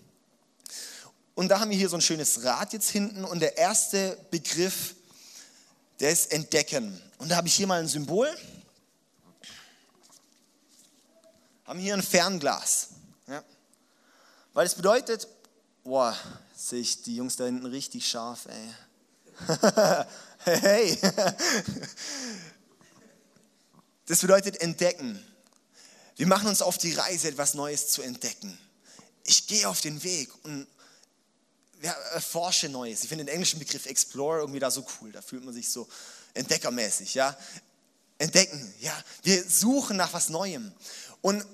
Und 1.37 1.49
da 1.49 1.61
haben 1.61 1.71
wir 1.71 1.77
hier 1.77 1.91
so 1.91 1.97
ein 1.97 2.01
schönes 2.01 2.45
Rad 2.45 2.73
jetzt 2.73 2.89
hinten 2.89 3.23
und 3.23 3.41
der 3.41 3.59
erste 3.59 4.19
Begriff, 4.31 4.95
der 6.01 6.11
ist 6.11 6.33
entdecken. 6.33 6.99
Und 7.19 7.29
da 7.29 7.37
habe 7.37 7.47
ich 7.47 7.55
hier 7.55 7.67
mal 7.67 7.79
ein 7.79 7.89
Symbol. 7.89 8.35
Haben 11.67 11.79
hier 11.79 11.93
ein 11.93 12.03
Fernglas. 12.03 12.89
Ja. 13.29 13.45
Weil 14.55 14.67
es 14.67 14.75
bedeutet, 14.75 15.29
boah, 15.85 16.17
sehe 16.57 16.81
ich 16.81 17.03
die 17.03 17.17
Jungs 17.17 17.37
da 17.37 17.45
hinten 17.45 17.67
richtig 17.67 18.09
scharf, 18.09 18.47
ey. 18.47 20.07
hey. 20.39 20.99
Das 24.07 24.21
bedeutet 24.21 24.59
entdecken. 24.63 25.23
Wir 26.17 26.27
machen 26.27 26.49
uns 26.49 26.63
auf 26.63 26.79
die 26.79 26.95
Reise, 26.95 27.29
etwas 27.29 27.53
Neues 27.53 27.89
zu 27.89 28.01
entdecken. 28.01 28.59
Ich 29.25 29.47
gehe 29.49 29.69
auf 29.69 29.83
den 29.83 30.03
Weg 30.03 30.31
und 30.45 30.67
ja, 31.83 31.93
erforsche 32.13 32.69
Neues. 32.69 33.03
Ich 33.03 33.09
finde 33.09 33.25
den 33.25 33.33
englischen 33.33 33.59
Begriff 33.59 33.87
Explorer 33.87 34.41
irgendwie 34.41 34.61
da 34.61 34.71
so 34.71 34.85
cool. 35.01 35.13
Da 35.13 35.23
fühlt 35.23 35.45
man 35.45 35.55
sich 35.55 35.69
so 35.69 35.89
entdeckermäßig, 36.35 37.15
ja. 37.15 37.37
Entdecken, 38.19 38.75
ja. 38.81 38.93
Wir 39.23 39.45
suchen 39.45 39.97
nach 39.97 40.13
was 40.13 40.29
Neuem. 40.29 40.73
Und 41.21 41.45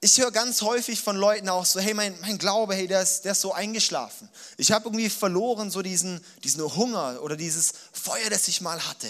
ich 0.00 0.18
höre 0.18 0.30
ganz 0.30 0.60
häufig 0.62 1.00
von 1.00 1.16
Leuten 1.16 1.48
auch 1.48 1.64
so, 1.64 1.80
hey, 1.80 1.94
mein, 1.94 2.18
mein 2.20 2.38
Glaube, 2.38 2.74
hey, 2.74 2.86
der 2.86 3.02
ist, 3.02 3.24
der 3.24 3.32
ist 3.32 3.40
so 3.40 3.52
eingeschlafen. 3.52 4.28
Ich 4.56 4.70
habe 4.70 4.86
irgendwie 4.86 5.08
verloren 5.08 5.70
so 5.70 5.82
diesen, 5.82 6.22
diesen 6.44 6.62
Hunger 6.62 7.22
oder 7.22 7.36
dieses 7.36 7.72
Feuer, 7.92 8.28
das 8.28 8.46
ich 8.48 8.60
mal 8.60 8.78
hatte. 8.86 9.08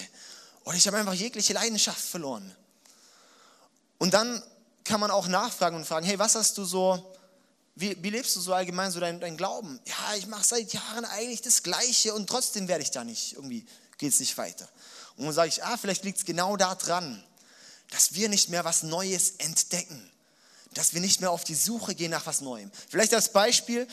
Oder 0.64 0.76
ich 0.76 0.86
habe 0.86 0.96
einfach 0.96 1.14
jegliche 1.14 1.52
Leidenschaft 1.52 2.00
verloren. 2.00 2.54
Und 3.98 4.14
dann 4.14 4.42
kann 4.84 5.00
man 5.00 5.10
auch 5.10 5.26
nachfragen 5.26 5.76
und 5.76 5.86
fragen, 5.86 6.06
hey, 6.06 6.18
was 6.18 6.34
hast 6.34 6.56
du 6.58 6.64
so, 6.64 7.15
wie, 7.76 8.02
wie 8.02 8.10
lebst 8.10 8.34
du 8.34 8.40
so 8.40 8.54
allgemein 8.54 8.90
so 8.90 9.00
dein, 9.00 9.20
dein 9.20 9.36
Glauben? 9.36 9.78
Ja, 9.84 10.16
ich 10.16 10.26
mache 10.26 10.44
seit 10.44 10.72
Jahren 10.72 11.04
eigentlich 11.04 11.42
das 11.42 11.62
Gleiche 11.62 12.14
und 12.14 12.26
trotzdem 12.26 12.68
werde 12.68 12.82
ich 12.82 12.90
da 12.90 13.04
nicht, 13.04 13.34
irgendwie 13.34 13.66
geht 13.98 14.12
es 14.12 14.20
nicht 14.20 14.36
weiter. 14.38 14.66
Und 15.16 15.26
dann 15.26 15.34
sage 15.34 15.48
ich, 15.48 15.62
ah, 15.62 15.76
vielleicht 15.76 16.02
liegt 16.02 16.18
es 16.18 16.24
genau 16.24 16.56
daran, 16.56 17.22
dass 17.90 18.14
wir 18.14 18.30
nicht 18.30 18.48
mehr 18.48 18.64
was 18.64 18.82
Neues 18.82 19.34
entdecken. 19.38 20.10
Dass 20.72 20.94
wir 20.94 21.00
nicht 21.00 21.20
mehr 21.20 21.30
auf 21.30 21.44
die 21.44 21.54
Suche 21.54 21.94
gehen 21.94 22.10
nach 22.10 22.26
was 22.26 22.40
Neuem. 22.40 22.70
Vielleicht 22.88 23.14
als 23.14 23.30
Beispiel 23.30 23.86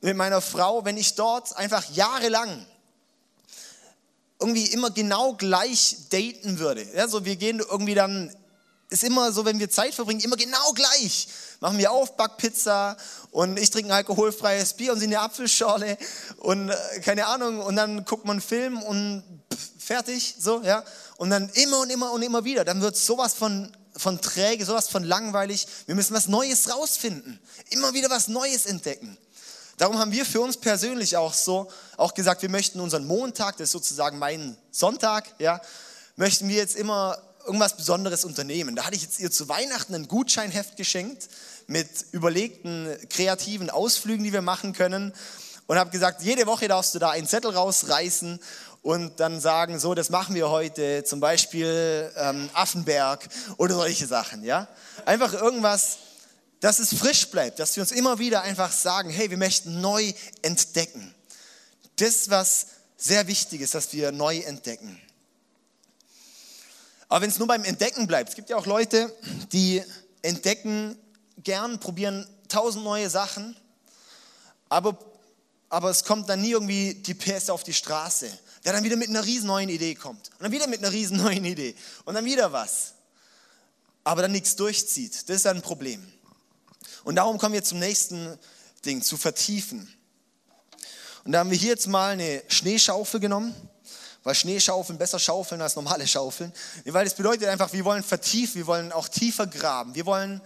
mit 0.00 0.16
meiner 0.16 0.40
Frau, 0.40 0.84
wenn 0.84 0.96
ich 0.96 1.14
dort 1.14 1.56
einfach 1.56 1.88
jahrelang 1.90 2.66
irgendwie 4.40 4.66
immer 4.66 4.90
genau 4.90 5.34
gleich 5.34 5.96
daten 6.10 6.58
würde. 6.58 6.82
Ja, 6.94 7.06
so 7.06 7.24
wir 7.24 7.36
gehen 7.36 7.60
irgendwie 7.60 7.94
dann 7.94 8.34
ist 8.92 9.04
immer 9.04 9.32
so, 9.32 9.44
wenn 9.44 9.58
wir 9.58 9.70
Zeit 9.70 9.94
verbringen, 9.94 10.20
immer 10.20 10.36
genau 10.36 10.72
gleich. 10.74 11.28
Machen 11.60 11.78
wir 11.78 11.90
auf, 11.90 12.16
Backpizza 12.16 12.96
und 13.30 13.58
ich 13.58 13.70
trinke 13.70 13.88
ein 13.88 13.96
alkoholfreies 13.96 14.74
Bier 14.74 14.92
und 14.92 15.00
sie 15.00 15.06
eine 15.06 15.20
Apfelschorle 15.20 15.96
und 16.38 16.68
äh, 16.68 17.00
keine 17.00 17.26
Ahnung 17.26 17.60
und 17.60 17.76
dann 17.76 18.04
guckt 18.04 18.24
man 18.24 18.34
einen 18.34 18.42
Film 18.42 18.82
und 18.82 19.22
pff, 19.52 19.70
fertig, 19.78 20.36
so, 20.38 20.60
ja. 20.62 20.84
Und 21.16 21.30
dann 21.30 21.48
immer 21.50 21.80
und 21.80 21.90
immer 21.90 22.12
und 22.12 22.22
immer 22.22 22.44
wieder. 22.44 22.64
Dann 22.64 22.82
wird 22.82 22.96
sowas 22.96 23.32
von, 23.32 23.74
von 23.96 24.20
träge, 24.20 24.64
sowas 24.64 24.88
von 24.88 25.04
langweilig. 25.04 25.66
Wir 25.86 25.94
müssen 25.94 26.14
was 26.14 26.28
Neues 26.28 26.74
rausfinden. 26.74 27.40
Immer 27.70 27.94
wieder 27.94 28.10
was 28.10 28.28
Neues 28.28 28.66
entdecken. 28.66 29.16
Darum 29.78 29.98
haben 29.98 30.12
wir 30.12 30.26
für 30.26 30.40
uns 30.40 30.56
persönlich 30.56 31.16
auch 31.16 31.32
so 31.32 31.70
auch 31.96 32.14
gesagt, 32.14 32.42
wir 32.42 32.50
möchten 32.50 32.80
unseren 32.80 33.06
Montag, 33.06 33.56
das 33.56 33.68
ist 33.68 33.72
sozusagen 33.72 34.18
mein 34.18 34.56
Sonntag, 34.70 35.34
ja, 35.38 35.60
möchten 36.16 36.48
wir 36.48 36.56
jetzt 36.56 36.76
immer 36.76 37.16
irgendwas 37.44 37.76
Besonderes 37.76 38.24
unternehmen. 38.24 38.76
Da 38.76 38.84
hatte 38.84 38.96
ich 38.96 39.02
jetzt 39.02 39.20
ihr 39.20 39.30
zu 39.30 39.48
Weihnachten 39.48 39.94
ein 39.94 40.08
Gutscheinheft 40.08 40.76
geschenkt 40.76 41.28
mit 41.66 41.88
überlegten 42.12 42.96
kreativen 43.08 43.70
Ausflügen, 43.70 44.24
die 44.24 44.32
wir 44.32 44.42
machen 44.42 44.72
können. 44.72 45.12
Und 45.66 45.78
habe 45.78 45.90
gesagt, 45.90 46.22
jede 46.22 46.46
Woche 46.46 46.68
darfst 46.68 46.94
du 46.94 46.98
da 46.98 47.10
einen 47.10 47.26
Zettel 47.26 47.52
rausreißen 47.52 48.40
und 48.82 49.20
dann 49.20 49.40
sagen, 49.40 49.78
so, 49.78 49.94
das 49.94 50.10
machen 50.10 50.34
wir 50.34 50.50
heute, 50.50 51.04
zum 51.04 51.20
Beispiel 51.20 52.12
ähm, 52.16 52.50
Affenberg 52.52 53.28
oder 53.56 53.74
solche 53.74 54.06
Sachen. 54.06 54.44
Ja? 54.44 54.68
Einfach 55.06 55.32
irgendwas, 55.32 55.98
dass 56.60 56.78
es 56.78 56.94
frisch 56.94 57.30
bleibt, 57.30 57.58
dass 57.58 57.76
wir 57.76 57.82
uns 57.82 57.92
immer 57.92 58.18
wieder 58.18 58.42
einfach 58.42 58.72
sagen, 58.72 59.10
hey, 59.10 59.30
wir 59.30 59.36
möchten 59.36 59.80
neu 59.80 60.12
entdecken. 60.42 61.14
Das, 61.96 62.28
was 62.30 62.66
sehr 62.96 63.26
wichtig 63.26 63.60
ist, 63.60 63.74
dass 63.74 63.92
wir 63.92 64.12
neu 64.12 64.38
entdecken. 64.38 65.00
Aber 67.12 67.20
wenn 67.20 67.28
es 67.28 67.38
nur 67.38 67.46
beim 67.46 67.62
Entdecken 67.64 68.06
bleibt, 68.06 68.30
es 68.30 68.36
gibt 68.36 68.48
ja 68.48 68.56
auch 68.56 68.64
Leute, 68.64 69.14
die 69.52 69.82
entdecken 70.22 70.96
gern, 71.36 71.78
probieren 71.78 72.26
tausend 72.48 72.84
neue 72.84 73.10
Sachen, 73.10 73.54
aber, 74.70 74.98
aber 75.68 75.90
es 75.90 76.04
kommt 76.04 76.30
dann 76.30 76.40
nie 76.40 76.52
irgendwie 76.52 76.94
die 76.94 77.12
PS 77.12 77.50
auf 77.50 77.64
die 77.64 77.74
Straße, 77.74 78.30
der 78.64 78.72
dann 78.72 78.82
wieder 78.82 78.96
mit 78.96 79.10
einer 79.10 79.26
riesen 79.26 79.48
neuen 79.48 79.68
Idee 79.68 79.94
kommt 79.94 80.30
und 80.30 80.40
dann 80.44 80.52
wieder 80.52 80.66
mit 80.66 80.78
einer 80.78 80.90
riesen 80.90 81.16
neuen 81.22 81.44
Idee 81.44 81.74
und 82.06 82.14
dann 82.14 82.24
wieder 82.24 82.50
was, 82.50 82.94
aber 84.04 84.22
dann 84.22 84.32
nichts 84.32 84.56
durchzieht. 84.56 85.28
Das 85.28 85.36
ist 85.36 85.46
ein 85.46 85.60
Problem. 85.60 86.02
Und 87.04 87.16
darum 87.16 87.36
kommen 87.36 87.52
wir 87.52 87.62
zum 87.62 87.78
nächsten 87.78 88.38
Ding, 88.86 89.02
zu 89.02 89.18
vertiefen. 89.18 89.86
Und 91.24 91.32
da 91.32 91.40
haben 91.40 91.50
wir 91.50 91.58
hier 91.58 91.72
jetzt 91.72 91.88
mal 91.88 92.12
eine 92.12 92.42
Schneeschaufel 92.48 93.20
genommen 93.20 93.54
weil 94.24 94.34
Schneeschaufeln 94.34 94.98
besser 94.98 95.18
schaufeln 95.18 95.60
als 95.60 95.76
normale 95.76 96.06
Schaufeln. 96.06 96.52
Weil 96.84 97.04
das 97.04 97.14
bedeutet 97.14 97.48
einfach, 97.48 97.72
wir 97.72 97.84
wollen 97.84 98.02
vertiefen, 98.02 98.56
wir 98.56 98.66
wollen 98.66 98.92
auch 98.92 99.08
tiefer 99.08 99.46
graben, 99.46 99.94
wir 99.94 100.06
wollen, 100.06 100.40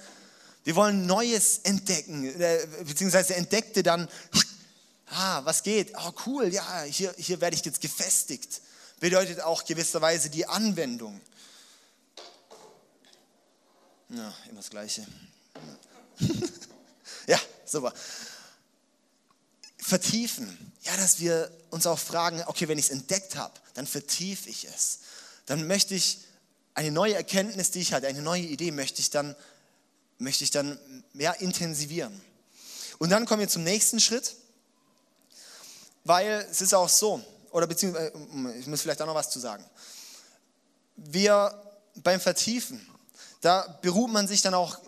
wir 0.65 0.77
wollen 0.77 1.07
Neues 1.07 1.59
entdecken, 1.59 2.25
äh, 2.41 2.67
beziehungsweise 2.85 3.35
entdeckte 3.35 3.83
dann, 3.83 4.09
ah, 5.11 5.43
was 5.45 5.63
geht? 5.63 5.93
Oh, 5.97 6.13
cool, 6.27 6.53
ja, 6.53 6.83
hier, 6.83 7.15
hier 7.19 7.41
werde 7.41 7.57
ich 7.57 7.65
jetzt 7.65 7.81
gefestigt. 7.81 8.63
Bedeutet 8.99 9.43
auch 9.43 9.65
gewisserweise 9.65 10.31
die 10.31 10.47
Anwendung. 10.47 11.21
Ja, 14.09 14.33
immer 14.49 14.61
das 14.61 14.71
Gleiche. 14.71 15.07
ja, 17.27 17.39
super 17.67 17.93
vertiefen. 19.87 20.73
Ja, 20.83 20.97
dass 20.97 21.21
wir 21.21 21.51
uns 21.71 21.87
auch 21.87 21.99
fragen, 21.99 22.43
okay, 22.47 22.67
wenn 22.67 22.79
ich 22.79 22.87
es 22.87 22.91
entdeckt 22.91 23.37
habe, 23.37 23.55
dann 23.75 23.87
vertiefe 23.87 24.51
ich 24.51 24.65
es. 24.65 24.99
Dann 25.47 25.67
möchte 25.67 25.95
ich 25.95 26.19
eine 26.75 26.91
neue 26.91 27.15
Erkenntnis, 27.15 27.71
die 27.71 27.81
ich 27.81 27.93
hatte, 27.93 28.09
eine 28.09 28.21
neue 28.21 28.43
Idee, 28.43 28.73
möchte 28.73 29.01
ich 29.01 29.11
dann, 29.11 29.37
möchte 30.19 30.43
ich 30.43 30.51
dann 30.51 30.79
mehr 31.13 31.41
intensivieren. 31.41 32.21
Und 32.99 33.11
dann 33.11 33.27
kommen 33.27 33.41
wir 33.41 33.49
zum 33.49 33.63
nächsten 33.63 34.01
Schritt, 34.01 34.35
weil 36.03 36.47
es 36.51 36.61
ist 36.61 36.75
auch 36.75 36.89
so, 36.89 37.25
oder 37.53 37.69
beziehungsweise, 37.69 38.13
äh, 38.13 38.59
ich 38.59 38.67
muss 38.67 38.83
vielleicht 38.83 39.01
auch 39.03 39.07
noch 39.07 39.15
was 39.15 39.31
zu 39.31 39.39
sagen. 39.39 39.65
Wir 40.97 41.63
beim 41.95 42.21
Vertiefen, 42.21 42.85
da 43.41 43.79
beruht 43.83 44.11
man 44.11 44.27
sich 44.27 44.43
dann 44.43 44.55
auch 44.55 44.79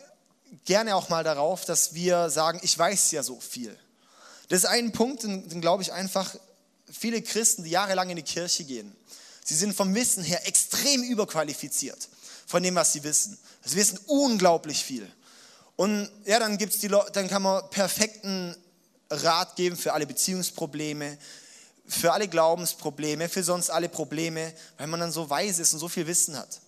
gerne 0.64 0.96
auch 0.96 1.08
mal 1.08 1.22
darauf, 1.22 1.64
dass 1.64 1.94
wir 1.94 2.30
sagen, 2.30 2.58
ich 2.62 2.76
weiß 2.76 3.12
ja 3.12 3.22
so 3.22 3.38
viel. 3.38 3.78
Das 4.48 4.60
ist 4.60 4.66
ein 4.66 4.92
Punkt, 4.92 5.22
den, 5.22 5.48
den 5.48 5.60
glaube 5.60 5.82
ich 5.82 5.92
einfach 5.92 6.34
viele 6.90 7.22
Christen, 7.22 7.64
die 7.64 7.70
jahrelang 7.70 8.10
in 8.10 8.16
die 8.16 8.22
Kirche 8.22 8.64
gehen, 8.64 8.94
sie 9.44 9.54
sind 9.54 9.74
vom 9.74 9.94
Wissen 9.94 10.24
her 10.24 10.46
extrem 10.46 11.02
überqualifiziert 11.02 12.08
von 12.46 12.62
dem, 12.62 12.74
was 12.74 12.92
sie 12.94 13.04
wissen. 13.04 13.38
Sie 13.62 13.76
wissen 13.76 13.98
unglaublich 14.06 14.82
viel. 14.82 15.10
Und 15.76 16.10
ja, 16.24 16.38
dann, 16.38 16.56
gibt's 16.56 16.78
die, 16.78 16.88
dann 16.88 17.28
kann 17.28 17.42
man 17.42 17.68
perfekten 17.70 18.56
Rat 19.10 19.54
geben 19.56 19.76
für 19.76 19.92
alle 19.92 20.06
Beziehungsprobleme, 20.06 21.18
für 21.86 22.12
alle 22.12 22.26
Glaubensprobleme, 22.26 23.28
für 23.28 23.44
sonst 23.44 23.70
alle 23.70 23.88
Probleme, 23.88 24.52
weil 24.76 24.86
man 24.86 25.00
dann 25.00 25.12
so 25.12 25.28
weise 25.28 25.62
ist 25.62 25.72
und 25.74 25.78
so 25.78 25.88
viel 25.88 26.06
Wissen 26.06 26.36
hat. 26.36 26.60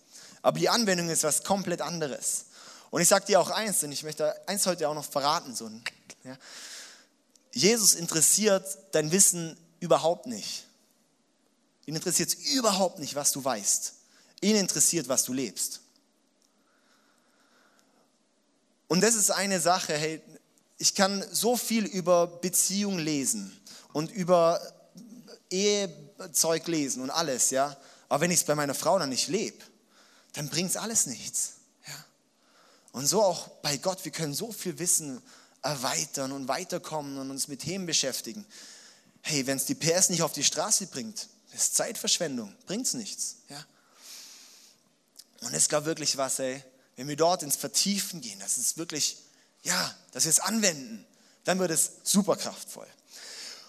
Aber 0.42 0.58
die 0.58 0.68
Anwendung 0.68 1.08
ist 1.08 1.24
was 1.24 1.42
komplett 1.42 1.80
anderes. 1.80 2.46
Und 2.90 3.02
ich 3.02 3.08
sage 3.08 3.26
dir 3.26 3.40
auch 3.40 3.50
eins, 3.50 3.82
und 3.82 3.92
ich 3.92 4.02
möchte 4.02 4.34
eins 4.48 4.66
heute 4.66 4.88
auch 4.88 4.94
noch 4.94 5.04
verraten. 5.04 5.54
So, 5.54 5.70
ja. 6.24 6.36
Jesus 7.52 7.94
interessiert 7.94 8.78
dein 8.92 9.10
Wissen 9.12 9.56
überhaupt 9.80 10.26
nicht. 10.26 10.66
Ihn 11.86 11.96
interessiert 11.96 12.34
überhaupt 12.52 12.98
nicht, 12.98 13.14
was 13.14 13.32
du 13.32 13.44
weißt. 13.44 13.94
Ihn 14.42 14.56
interessiert, 14.56 15.08
was 15.08 15.24
du 15.24 15.32
lebst. 15.32 15.80
Und 18.88 19.02
das 19.02 19.14
ist 19.14 19.30
eine 19.30 19.60
Sache, 19.60 19.94
hey, 19.94 20.20
ich 20.78 20.94
kann 20.94 21.24
so 21.30 21.56
viel 21.56 21.84
über 21.84 22.26
Beziehung 22.26 22.98
lesen 22.98 23.56
und 23.92 24.10
über 24.10 24.60
Ehezeug 25.50 26.66
lesen 26.66 27.02
und 27.02 27.10
alles, 27.10 27.50
ja. 27.50 27.76
Aber 28.08 28.22
wenn 28.22 28.30
ich 28.30 28.40
es 28.40 28.46
bei 28.46 28.54
meiner 28.54 28.74
Frau 28.74 28.98
dann 28.98 29.10
nicht 29.10 29.28
lebe, 29.28 29.64
dann 30.32 30.48
bringt 30.48 30.70
es 30.70 30.76
alles 30.76 31.06
nichts. 31.06 31.54
Ja? 31.86 32.04
Und 32.92 33.06
so 33.06 33.22
auch 33.22 33.48
bei 33.62 33.76
Gott, 33.76 34.04
wir 34.04 34.12
können 34.12 34.34
so 34.34 34.52
viel 34.52 34.78
wissen, 34.78 35.22
erweitern 35.62 36.32
und 36.32 36.48
weiterkommen 36.48 37.18
und 37.18 37.30
uns 37.30 37.48
mit 37.48 37.60
Themen 37.60 37.86
beschäftigen. 37.86 38.46
Hey, 39.22 39.46
wenn 39.46 39.56
es 39.56 39.66
die 39.66 39.74
PS 39.74 40.08
nicht 40.08 40.22
auf 40.22 40.32
die 40.32 40.44
Straße 40.44 40.86
bringt, 40.86 41.28
ist 41.52 41.74
Zeitverschwendung, 41.74 42.54
bringt 42.66 42.86
es 42.86 42.94
nichts. 42.94 43.36
Ja? 43.48 43.64
Und 45.40 45.54
es 45.54 45.68
gab 45.68 45.84
wirklich 45.84 46.16
was, 46.16 46.38
ey, 46.38 46.62
wenn 46.96 47.08
wir 47.08 47.16
dort 47.16 47.42
ins 47.42 47.56
Vertiefen 47.56 48.20
gehen, 48.20 48.38
das 48.40 48.58
ist 48.58 48.76
wirklich, 48.76 49.18
ja, 49.62 49.94
dass 50.12 50.24
wir 50.24 50.30
es 50.30 50.40
anwenden, 50.40 51.04
dann 51.44 51.58
wird 51.58 51.70
es 51.70 51.92
super 52.02 52.36
kraftvoll. 52.36 52.86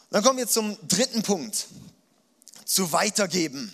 Dann 0.10 0.24
kommen 0.24 0.38
wir 0.38 0.48
zum 0.48 0.78
dritten 0.88 1.24
Punkt, 1.24 1.68
zu 2.66 2.92
weitergeben. 2.92 3.74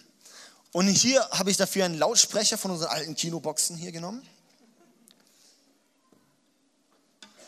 Und 0.72 0.88
hier 0.88 1.28
habe 1.30 1.50
ich 1.50 1.58
dafür 1.58 1.86
einen 1.86 1.98
Lautsprecher 1.98 2.58
von 2.58 2.72
unseren 2.72 2.90
alten 2.90 3.16
Kinoboxen 3.16 3.76
hier 3.78 3.92
genommen. 3.92 4.28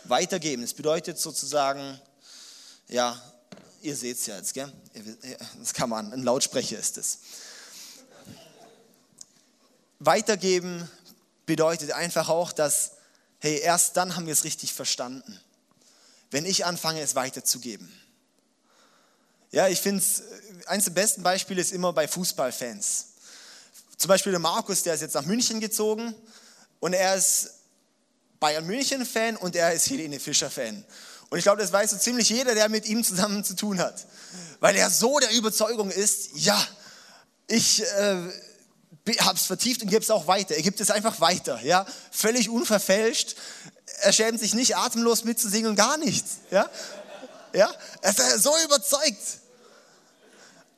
Weitergeben, 0.09 0.63
das 0.63 0.73
bedeutet 0.73 1.19
sozusagen, 1.19 1.99
ja, 2.87 3.21
ihr 3.81 3.95
seht 3.95 4.17
es 4.17 4.25
ja 4.25 4.37
jetzt, 4.37 4.53
gell? 4.53 4.71
Das 5.59 5.73
kann 5.73 5.89
man, 5.89 6.11
ein 6.11 6.23
Lautsprecher 6.23 6.79
ist 6.79 6.97
es. 6.97 7.19
Weitergeben 9.99 10.89
bedeutet 11.45 11.91
einfach 11.91 12.29
auch, 12.29 12.51
dass, 12.51 12.93
hey, 13.39 13.59
erst 13.59 13.97
dann 13.97 14.15
haben 14.15 14.25
wir 14.25 14.33
es 14.33 14.43
richtig 14.43 14.73
verstanden, 14.73 15.39
wenn 16.31 16.45
ich 16.45 16.65
anfange, 16.65 17.01
es 17.01 17.15
weiterzugeben. 17.15 17.91
Ja, 19.51 19.67
ich 19.67 19.79
finde 19.79 20.01
es, 20.01 20.23
eines 20.67 20.85
der 20.85 20.91
besten 20.91 21.23
Beispiele 21.23 21.61
ist 21.61 21.71
immer 21.71 21.91
bei 21.91 22.07
Fußballfans. 22.07 23.07
Zum 23.97 24.07
Beispiel 24.07 24.31
der 24.31 24.39
Markus, 24.39 24.83
der 24.83 24.93
ist 24.93 25.01
jetzt 25.01 25.15
nach 25.15 25.25
München 25.25 25.59
gezogen 25.59 26.15
und 26.79 26.93
er 26.93 27.15
ist 27.15 27.58
Bayern 28.39 28.65
München-Fan 28.65 29.35
und 29.37 29.55
er 29.55 29.73
ist 29.73 29.89
Helene 29.89 30.19
Fischer-Fan. 30.19 30.85
Und 31.29 31.37
ich 31.37 31.43
glaube, 31.43 31.61
das 31.61 31.71
weiß 31.71 31.91
so 31.91 31.97
ziemlich 31.97 32.29
jeder, 32.29 32.55
der 32.55 32.69
mit 32.69 32.87
ihm 32.87 33.03
zusammen 33.03 33.43
zu 33.43 33.55
tun 33.55 33.79
hat. 33.79 34.05
Weil 34.59 34.75
er 34.75 34.89
so 34.89 35.19
der 35.19 35.31
Überzeugung 35.31 35.91
ist, 35.91 36.29
ja, 36.35 36.59
ich 37.47 37.83
äh, 37.83 38.17
habe 39.19 39.35
es 39.35 39.45
vertieft 39.45 39.81
und 39.81 39.89
gebe 39.89 40.01
es 40.01 40.11
auch 40.11 40.27
weiter. 40.27 40.55
Er 40.55 40.61
gibt 40.61 40.81
es 40.81 40.91
einfach 40.91 41.19
weiter, 41.19 41.61
ja, 41.61 41.85
völlig 42.11 42.49
unverfälscht. 42.49 43.35
Er 44.01 44.13
schämt 44.13 44.39
sich 44.39 44.53
nicht, 44.53 44.75
atemlos 44.77 45.23
mitzusingen 45.23 45.71
und 45.71 45.75
gar 45.75 45.97
nichts, 45.97 46.37
ja. 46.51 46.69
Ja, 47.53 47.73
er 48.01 48.11
ist 48.11 48.43
so 48.43 48.53
überzeugt. 48.65 49.39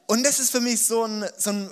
Und 0.07 0.23
das 0.23 0.39
ist 0.39 0.51
für 0.51 0.61
mich 0.61 0.85
so 0.85 1.05
ein, 1.05 1.29
so 1.37 1.51
ein 1.51 1.69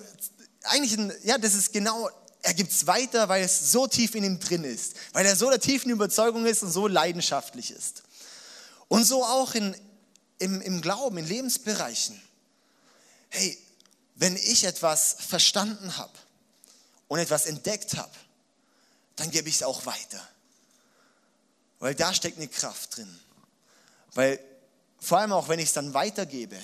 eigentlich 0.64 0.98
ein, 0.98 1.14
ja, 1.24 1.38
das 1.38 1.54
ist 1.54 1.72
genau, 1.72 2.10
er 2.42 2.54
gibt 2.54 2.72
es 2.72 2.88
weiter, 2.88 3.28
weil 3.28 3.44
es 3.44 3.72
so 3.72 3.88
tief 3.88 4.16
in 4.16 4.24
ihm 4.24 4.40
drin 4.40 4.64
ist, 4.64 4.96
weil 5.14 5.26
er 5.26 5.36
so 5.36 5.50
der 5.50 5.60
tiefen 5.60 5.92
Überzeugung 5.92 6.46
ist 6.46 6.64
und 6.64 6.72
so 6.72 6.88
leidenschaftlich 6.88 7.72
ist. 7.72 8.04
Und 8.88 9.04
so 9.04 9.24
auch 9.24 9.54
in, 9.56 9.76
im, 10.40 10.62
im 10.62 10.82
Glauben, 10.82 11.18
in 11.18 11.28
Lebensbereichen. 11.28 12.20
Hey, 13.30 13.58
wenn 14.16 14.36
ich 14.36 14.64
etwas 14.64 15.18
verstanden 15.20 15.98
habe 15.98 16.14
und 17.08 17.20
etwas 17.20 17.46
entdeckt 17.46 17.98
habe, 17.98 18.12
dann 19.16 19.32
gebe 19.32 19.50
ich 19.50 19.56
es 19.56 19.64
auch 19.64 19.86
weiter. 19.86 20.28
Weil 21.80 21.94
da 21.94 22.14
steckt 22.14 22.38
eine 22.38 22.48
Kraft 22.48 22.98
drin. 22.98 23.20
Weil 24.14 24.40
vor 25.00 25.20
allem 25.20 25.34
auch, 25.34 25.48
wenn 25.48 25.60
ich 25.60 25.68
es 25.68 25.74
dann 25.74 25.94
weitergebe, 25.94 26.58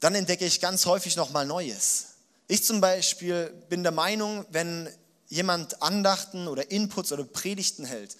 dann 0.00 0.14
entdecke 0.14 0.44
ich 0.44 0.60
ganz 0.60 0.86
häufig 0.86 1.16
nochmal 1.16 1.46
Neues. 1.46 2.13
Ich 2.46 2.64
zum 2.64 2.80
Beispiel 2.80 3.54
bin 3.68 3.82
der 3.82 3.92
Meinung, 3.92 4.44
wenn 4.50 4.88
jemand 5.28 5.82
Andachten 5.82 6.46
oder 6.46 6.70
Inputs 6.70 7.12
oder 7.12 7.24
Predigten 7.24 7.84
hält, 7.84 8.16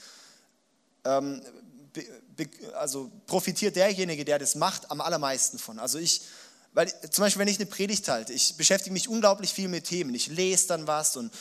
ähm, 1.05 1.43
also 2.75 3.11
profitiert 3.27 3.77
derjenige, 3.77 4.25
der 4.25 4.39
das 4.39 4.55
macht, 4.55 4.91
am 4.91 5.01
allermeisten 5.01 5.59
von. 5.59 5.79
Also 5.79 5.99
ich, 5.99 6.23
weil 6.73 6.89
zum 7.11 7.23
Beispiel, 7.23 7.41
wenn 7.41 7.49
ich 7.49 7.59
eine 7.59 7.67
Predigt 7.67 8.09
halte, 8.09 8.33
ich 8.33 8.57
beschäftige 8.57 8.93
mich 8.93 9.09
unglaublich 9.09 9.53
viel 9.53 9.69
mit 9.69 9.85
Themen. 9.85 10.15
Ich 10.15 10.27
lese 10.29 10.69
dann 10.69 10.87
was 10.87 11.17
und 11.17 11.33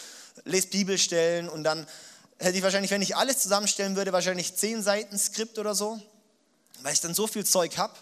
lese 0.45 0.67
Bibelstellen 0.67 1.49
und 1.49 1.63
dann 1.63 1.87
hätte 2.37 2.57
ich 2.57 2.63
wahrscheinlich, 2.63 2.91
wenn 2.91 3.01
ich 3.01 3.15
alles 3.15 3.39
zusammenstellen 3.39 3.95
würde, 3.95 4.11
wahrscheinlich 4.13 4.55
zehn 4.55 4.83
Seiten 4.83 5.17
Skript 5.17 5.57
oder 5.57 5.73
so, 5.73 5.99
weil 6.81 6.93
ich 6.93 7.01
dann 7.01 7.13
so 7.13 7.27
viel 7.27 7.45
Zeug 7.45 7.77
habe. 7.77 7.93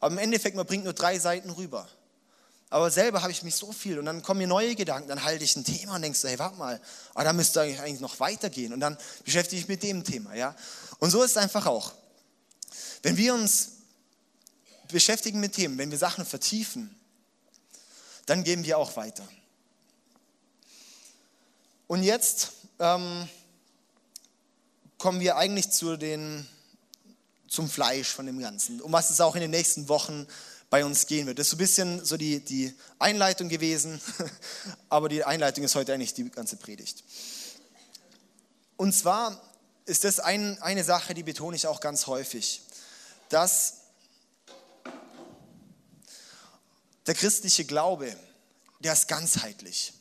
Aber 0.00 0.12
im 0.12 0.18
Endeffekt, 0.18 0.56
man 0.56 0.66
bringt 0.66 0.84
nur 0.84 0.92
drei 0.92 1.18
Seiten 1.18 1.50
rüber. 1.50 1.88
Aber 2.76 2.90
selber 2.90 3.22
habe 3.22 3.32
ich 3.32 3.42
mich 3.42 3.54
so 3.54 3.72
viel 3.72 3.98
und 3.98 4.04
dann 4.04 4.22
kommen 4.22 4.36
mir 4.36 4.46
neue 4.46 4.74
Gedanken, 4.74 5.08
dann 5.08 5.24
halte 5.24 5.42
ich 5.42 5.56
ein 5.56 5.64
Thema 5.64 5.94
und 5.94 6.02
denkst, 6.02 6.22
hey, 6.24 6.38
warte 6.38 6.58
mal, 6.58 6.78
ah, 7.14 7.24
da 7.24 7.32
müsste 7.32 7.62
eigentlich 7.62 8.00
noch 8.00 8.20
weitergehen 8.20 8.74
und 8.74 8.80
dann 8.80 8.98
beschäftige 9.24 9.58
ich 9.58 9.66
mich 9.66 9.80
mit 9.80 9.82
dem 9.82 10.04
Thema, 10.04 10.34
ja. 10.34 10.54
Und 10.98 11.08
so 11.08 11.22
ist 11.22 11.30
es 11.30 11.36
einfach 11.38 11.64
auch. 11.64 11.94
Wenn 13.00 13.16
wir 13.16 13.32
uns 13.32 13.68
beschäftigen 14.92 15.40
mit 15.40 15.54
Themen, 15.54 15.78
wenn 15.78 15.90
wir 15.90 15.96
Sachen 15.96 16.26
vertiefen, 16.26 16.94
dann 18.26 18.44
geben 18.44 18.62
wir 18.62 18.76
auch 18.76 18.94
weiter. 18.94 19.26
Und 21.86 22.02
jetzt 22.02 22.52
ähm, 22.78 23.26
kommen 24.98 25.20
wir 25.20 25.38
eigentlich 25.38 25.70
zu 25.70 25.96
den, 25.96 26.46
zum 27.48 27.70
Fleisch 27.70 28.08
von 28.08 28.26
dem 28.26 28.38
Ganzen, 28.38 28.82
um 28.82 28.92
was 28.92 29.08
es 29.08 29.22
auch 29.22 29.34
in 29.34 29.40
den 29.40 29.50
nächsten 29.50 29.88
Wochen 29.88 30.26
bei 30.76 30.84
uns 30.84 31.06
gehen 31.06 31.26
wird. 31.26 31.38
Das 31.38 31.46
ist 31.46 31.50
so 31.52 31.56
ein 31.56 31.58
bisschen 31.58 32.04
so 32.04 32.16
die, 32.16 32.40
die 32.40 32.74
Einleitung 32.98 33.48
gewesen, 33.48 33.98
aber 34.90 35.08
die 35.08 35.24
Einleitung 35.24 35.64
ist 35.64 35.74
heute 35.74 35.94
eigentlich 35.94 36.12
die 36.12 36.30
ganze 36.30 36.56
Predigt. 36.56 37.02
Und 38.76 38.92
zwar 38.92 39.40
ist 39.86 40.04
das 40.04 40.20
ein, 40.20 40.60
eine 40.60 40.84
Sache, 40.84 41.14
die 41.14 41.22
betone 41.22 41.56
ich 41.56 41.66
auch 41.66 41.80
ganz 41.80 42.06
häufig 42.06 42.60
dass 43.28 43.78
der 47.06 47.14
christliche 47.14 47.64
Glaube, 47.64 48.14
der 48.80 48.92
ist 48.92 49.08
ganzheitlich. 49.08 49.92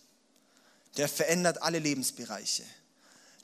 Der 0.98 1.10
verändert 1.10 1.62
alle 1.62 1.80
Lebensbereiche. 1.80 2.64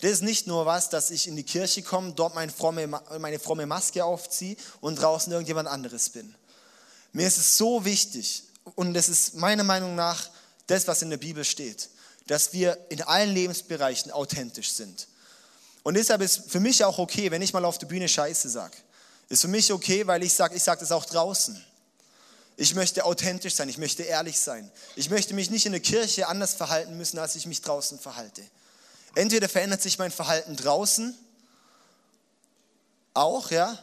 Das 0.02 0.12
ist 0.12 0.24
nicht 0.24 0.48
nur 0.48 0.66
was, 0.66 0.90
dass 0.90 1.12
ich 1.12 1.28
in 1.28 1.36
die 1.36 1.44
Kirche 1.44 1.84
komme, 1.84 2.14
dort 2.14 2.34
meine 2.34 2.52
fromme, 2.52 2.88
meine 2.88 3.40
fromme 3.40 3.66
Maske 3.66 4.04
aufziehe 4.04 4.58
und 4.82 4.96
draußen 4.96 5.32
irgendjemand 5.32 5.68
anderes 5.68 6.10
bin. 6.10 6.36
Mir 7.14 7.28
ist 7.28 7.38
es 7.38 7.58
so 7.58 7.84
wichtig, 7.86 8.44
und 8.76 8.94
das 8.94 9.10
ist 9.10 9.36
meiner 9.36 9.64
Meinung 9.64 9.96
nach 9.96 10.30
das, 10.68 10.88
was 10.88 11.02
in 11.02 11.10
der 11.10 11.18
Bibel 11.18 11.44
steht, 11.44 11.90
dass 12.28 12.54
wir 12.54 12.78
in 12.90 13.02
allen 13.02 13.34
Lebensbereichen 13.34 14.12
authentisch 14.12 14.72
sind. 14.72 15.08
Und 15.84 15.96
deshalb 15.96 16.22
ist 16.22 16.50
für 16.50 16.60
mich 16.60 16.84
auch 16.86 17.00
okay, 17.00 17.32
wenn 17.32 17.42
ich 17.42 17.54
mal 17.54 17.66
auf 17.66 17.78
der 17.78 17.88
Bühne 17.88 18.08
Scheiße 18.08 18.50
sage. 18.50 18.78
Ist 19.30 19.42
für 19.42 19.48
mich 19.48 19.72
okay, 19.74 20.06
weil 20.08 20.24
ich 20.24 20.34
sage, 20.34 20.56
ich 20.56 20.64
sage 20.64 20.82
das 20.82 20.92
auch 20.92 21.06
draußen. 21.06 21.66
Ich 22.58 22.76
möchte 22.76 23.06
authentisch 23.06 23.56
sein, 23.56 23.70
ich 23.70 23.78
möchte 23.78 24.04
ehrlich 24.04 24.40
sein. 24.40 24.70
Ich 24.96 25.10
möchte 25.10 25.34
mich 25.34 25.50
nicht 25.50 25.66
in 25.66 25.72
der 25.72 25.82
Kirche 25.82 26.28
anders 26.28 26.54
verhalten 26.54 26.96
müssen, 26.98 27.18
als 27.18 27.36
ich 27.36 27.48
mich 27.48 27.62
draußen 27.62 28.00
verhalte. 28.00 28.44
Entweder 29.16 29.50
verändert 29.50 29.82
sich 29.82 29.98
mein 29.98 30.12
Verhalten 30.12 30.56
draußen, 30.56 31.18
auch, 33.14 33.52
ja, 33.52 33.78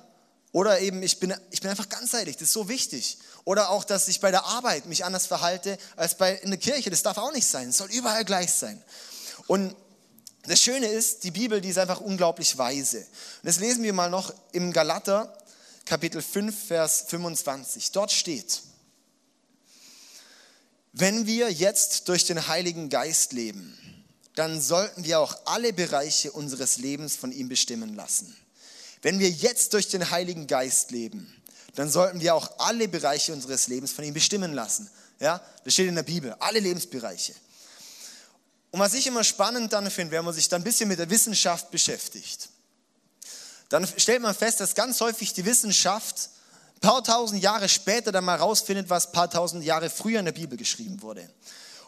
oder 0.52 0.80
eben 0.80 1.02
ich 1.02 1.20
bin, 1.20 1.34
ich 1.50 1.60
bin 1.60 1.70
einfach 1.70 1.88
ganzheitlich, 1.88 2.36
das 2.36 2.48
ist 2.48 2.54
so 2.54 2.68
wichtig. 2.68 3.18
Oder 3.44 3.70
auch, 3.70 3.84
dass 3.84 4.08
ich 4.08 4.20
bei 4.20 4.30
der 4.30 4.44
Arbeit 4.44 4.86
mich 4.86 5.04
anders 5.04 5.26
verhalte 5.26 5.78
als 5.96 6.16
bei, 6.16 6.34
in 6.36 6.50
der 6.50 6.58
Kirche, 6.58 6.90
das 6.90 7.02
darf 7.02 7.18
auch 7.18 7.32
nicht 7.32 7.46
sein, 7.46 7.68
es 7.68 7.76
soll 7.78 7.90
überall 7.90 8.24
gleich 8.24 8.52
sein. 8.52 8.82
Und 9.46 9.74
das 10.44 10.62
Schöne 10.62 10.86
ist, 10.86 11.24
die 11.24 11.30
Bibel, 11.30 11.60
die 11.60 11.68
ist 11.68 11.78
einfach 11.78 12.00
unglaublich 12.00 12.56
weise. 12.56 12.98
Und 12.98 13.06
das 13.44 13.58
lesen 13.58 13.82
wir 13.82 13.92
mal 13.92 14.08
noch 14.08 14.32
im 14.52 14.72
Galater 14.72 15.36
Kapitel 15.84 16.22
5, 16.22 16.66
Vers 16.66 17.04
25. 17.08 17.92
Dort 17.92 18.12
steht, 18.12 18.62
wenn 20.92 21.26
wir 21.26 21.50
jetzt 21.50 22.08
durch 22.08 22.24
den 22.24 22.48
Heiligen 22.48 22.88
Geist 22.88 23.32
leben, 23.32 23.76
dann 24.34 24.60
sollten 24.60 25.04
wir 25.04 25.20
auch 25.20 25.36
alle 25.46 25.72
Bereiche 25.72 26.32
unseres 26.32 26.78
Lebens 26.78 27.16
von 27.16 27.32
ihm 27.32 27.48
bestimmen 27.48 27.94
lassen. 27.94 28.36
Wenn 29.02 29.18
wir 29.18 29.30
jetzt 29.30 29.74
durch 29.74 29.88
den 29.88 30.10
Heiligen 30.10 30.46
Geist 30.46 30.90
leben, 30.90 31.32
dann 31.74 31.90
sollten 31.90 32.20
wir 32.20 32.34
auch 32.34 32.58
alle 32.58 32.88
Bereiche 32.88 33.32
unseres 33.32 33.68
Lebens 33.68 33.92
von 33.92 34.04
ihm 34.04 34.14
bestimmen 34.14 34.52
lassen. 34.52 34.90
Ja, 35.20 35.40
das 35.64 35.72
steht 35.72 35.88
in 35.88 35.94
der 35.94 36.02
Bibel, 36.02 36.34
alle 36.40 36.60
Lebensbereiche. 36.60 37.34
Und 38.70 38.80
was 38.80 38.94
ich 38.94 39.06
immer 39.06 39.24
spannend 39.24 39.72
dann 39.72 39.90
finde, 39.90 40.12
wenn 40.12 40.24
man 40.24 40.34
sich 40.34 40.48
dann 40.48 40.60
ein 40.60 40.64
bisschen 40.64 40.88
mit 40.88 40.98
der 40.98 41.10
Wissenschaft 41.10 41.70
beschäftigt, 41.70 42.48
dann 43.68 43.86
stellt 43.96 44.22
man 44.22 44.34
fest, 44.34 44.60
dass 44.60 44.74
ganz 44.74 45.00
häufig 45.00 45.32
die 45.32 45.44
Wissenschaft 45.44 46.30
ein 46.76 46.80
paar 46.80 47.02
tausend 47.02 47.42
Jahre 47.42 47.68
später 47.68 48.12
dann 48.12 48.24
mal 48.24 48.36
rausfindet, 48.36 48.88
was 48.88 49.06
ein 49.06 49.12
paar 49.12 49.30
tausend 49.30 49.64
Jahre 49.64 49.90
früher 49.90 50.20
in 50.20 50.24
der 50.24 50.32
Bibel 50.32 50.56
geschrieben 50.56 51.02
wurde. 51.02 51.28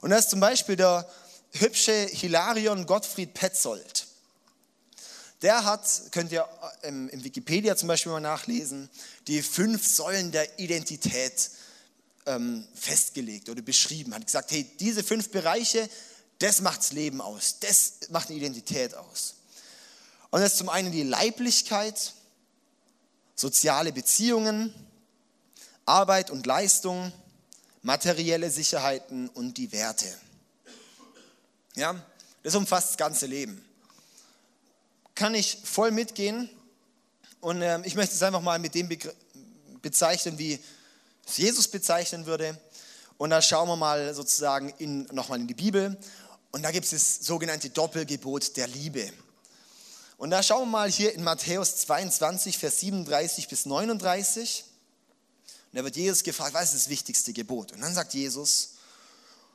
Und 0.01 0.11
das 0.11 0.25
ist 0.25 0.31
zum 0.31 0.41
Beispiel 0.41 0.77
der 0.77 1.09
hübsche 1.53 1.93
Hilarion 1.93 2.87
Gottfried 2.87 3.35
Petzold. 3.35 4.07
Der 5.43 5.65
hat, 5.65 5.89
könnt 6.13 6.33
ihr 6.33 6.47
im, 6.83 7.09
im 7.09 7.25
Wikipedia 7.25 7.75
zum 7.77 7.89
Beispiel 7.89 8.13
mal 8.13 8.21
nachlesen, 8.21 8.91
die 9.27 9.41
fünf 9.43 9.87
Säulen 9.87 10.33
der 10.33 10.59
Identität 10.59 11.51
ähm, 12.27 12.67
festgelegt 12.75 13.49
oder 13.49 13.63
beschrieben. 13.63 14.15
Hat 14.15 14.27
gesagt, 14.27 14.51
hey, 14.51 14.65
diese 14.79 15.03
fünf 15.03 15.31
Bereiche, 15.31 15.89
das 16.39 16.61
macht 16.61 16.81
das 16.81 16.93
Leben 16.93 17.21
aus, 17.21 17.59
das 17.61 18.11
macht 18.11 18.29
eine 18.29 18.39
Identität 18.39 18.95
aus. 18.95 19.37
Und 20.31 20.41
das 20.41 20.53
ist 20.53 20.59
zum 20.59 20.69
einen 20.69 20.93
die 20.93 21.03
Leiblichkeit, 21.03 22.13
soziale 23.35 23.93
Beziehungen, 23.93 24.75
Arbeit 25.87 26.31
und 26.31 26.47
Leistung, 26.47 27.13
materielle 27.83 28.51
Sicherheiten 28.51 29.29
und 29.31 29.57
die 29.57 29.73
Werte. 29.73 30.07
Ja, 31.75 31.95
das 32.43 32.55
umfasst 32.55 32.91
das 32.91 32.97
ganze 32.99 33.27
Leben. 33.27 33.65
Kann 35.21 35.35
ich 35.35 35.59
voll 35.65 35.91
mitgehen 35.91 36.49
und 37.41 37.61
äh, 37.61 37.79
ich 37.85 37.95
möchte 37.95 38.15
es 38.15 38.23
einfach 38.23 38.41
mal 38.41 38.59
mit 38.59 38.75
dem 38.75 38.89
Begr 38.89 39.13
bezeichnen, 39.83 40.39
wie 40.39 40.59
es 41.29 41.37
Jesus 41.37 41.69
bezeichnen 41.69 42.25
würde. 42.25 42.59
Und 43.19 43.29
da 43.29 43.43
schauen 43.43 43.69
wir 43.69 43.77
mal 43.77 44.15
sozusagen 44.15 44.71
in, 44.79 45.03
nochmal 45.13 45.39
in 45.39 45.47
die 45.47 45.53
Bibel. 45.53 45.95
Und 46.53 46.63
da 46.63 46.71
gibt 46.71 46.87
es 46.87 46.93
das 46.93 47.27
sogenannte 47.27 47.69
Doppelgebot 47.69 48.57
der 48.57 48.67
Liebe. 48.69 49.13
Und 50.17 50.31
da 50.31 50.43
schauen 50.43 50.63
wir 50.63 50.71
mal 50.79 50.91
hier 50.91 51.13
in 51.15 51.23
Matthäus 51.23 51.77
22, 51.77 52.57
Vers 52.57 52.81
37 52.81 53.47
bis 53.47 53.67
39. 53.67 54.65
Und 55.71 55.79
da 55.79 55.85
wird 55.85 55.97
Jesus 55.97 56.23
gefragt, 56.23 56.55
was 56.55 56.73
ist 56.73 56.87
das 56.87 56.89
wichtigste 56.89 57.35
Gebot? 57.35 57.73
Und 57.73 57.83
dann 57.83 57.93
sagt 57.93 58.15
Jesus, 58.15 58.77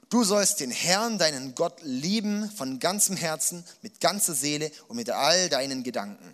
du 0.09 0.23
sollst 0.23 0.59
den 0.59 0.71
Herrn, 0.71 1.17
deinen 1.17 1.55
Gott, 1.55 1.79
lieben 1.81 2.49
von 2.51 2.79
ganzem 2.79 3.15
Herzen, 3.15 3.63
mit 3.81 3.99
ganzer 3.99 4.33
Seele 4.33 4.71
und 4.87 4.95
mit 4.95 5.09
all 5.09 5.49
deinen 5.49 5.83
Gedanken. 5.83 6.33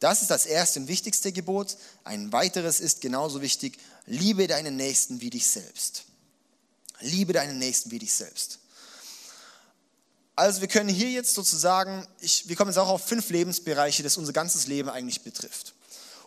Das 0.00 0.22
ist 0.22 0.30
das 0.30 0.46
erste 0.46 0.80
und 0.80 0.88
wichtigste 0.88 1.30
Gebot. 1.30 1.76
Ein 2.04 2.32
weiteres 2.32 2.80
ist 2.80 3.02
genauso 3.02 3.42
wichtig, 3.42 3.78
liebe 4.06 4.46
deinen 4.46 4.76
Nächsten 4.76 5.20
wie 5.20 5.30
dich 5.30 5.48
selbst. 5.48 6.04
Liebe 7.00 7.32
deinen 7.32 7.58
Nächsten 7.58 7.90
wie 7.90 7.98
dich 7.98 8.12
selbst. 8.12 8.58
Also 10.36 10.62
wir 10.62 10.68
können 10.68 10.88
hier 10.88 11.10
jetzt 11.10 11.34
sozusagen, 11.34 12.06
ich, 12.20 12.48
wir 12.48 12.56
kommen 12.56 12.70
jetzt 12.70 12.78
auch 12.78 12.88
auf 12.88 13.06
fünf 13.06 13.28
Lebensbereiche, 13.28 14.02
das 14.02 14.16
unser 14.16 14.32
ganzes 14.32 14.66
Leben 14.66 14.88
eigentlich 14.88 15.20
betrifft. 15.20 15.74